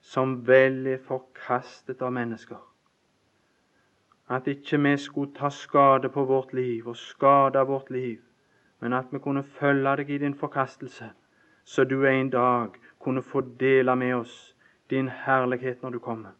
som 0.00 0.40
vel 0.46 0.86
er 0.96 1.02
forkastet 1.06 2.02
av 2.02 2.14
mennesker 2.16 2.60
at 4.32 4.46
ikke 4.46 4.78
vi 4.78 4.96
skulle 4.96 5.34
ta 5.34 5.50
skade 5.50 6.08
på 6.08 6.24
vårt 6.24 6.52
liv 6.52 6.88
og 6.88 6.96
skade 6.96 7.66
vårt 7.66 7.90
liv, 7.90 8.20
men 8.80 8.92
at 8.92 9.04
vi 9.10 9.18
kunne 9.18 9.42
følge 9.42 9.96
deg 9.96 10.10
i 10.10 10.18
din 10.18 10.34
forkastelse, 10.34 11.10
så 11.64 11.84
du 11.84 12.06
en 12.06 12.30
dag 12.30 12.68
kunne 13.00 13.22
få 13.22 13.40
dele 13.40 13.96
med 13.96 14.14
oss 14.14 14.51
din 14.92 15.08
herlighet 15.24 15.82
når 15.82 15.96
du 15.96 15.98
kommer. 15.98 16.36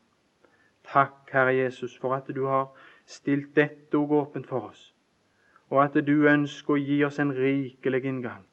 Takk, 0.85 1.31
Herre 1.33 1.55
Jesus, 1.57 1.97
for 1.99 2.15
at 2.15 2.29
du 2.35 2.45
har 2.47 2.69
stilt 3.07 3.57
dette 3.57 3.99
òg 3.99 4.13
åpent 4.21 4.49
for 4.49 4.69
oss, 4.71 4.83
og 5.71 5.85
at 5.85 5.97
du 6.07 6.15
ønsker 6.29 6.75
å 6.77 6.81
gi 6.81 6.99
oss 7.07 7.21
en 7.23 7.33
rikelig 7.37 8.05
inngang 8.05 8.45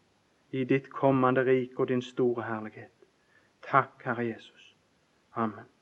i 0.51 0.63
ditt 0.63 0.89
kommende 0.89 1.43
rike 1.45 1.83
og 1.83 1.91
din 1.91 2.01
store 2.01 2.47
herlighet. 2.47 2.95
Takk, 3.65 3.99
Herre 4.05 4.25
Jesus. 4.31 4.73
Amen. 5.35 5.78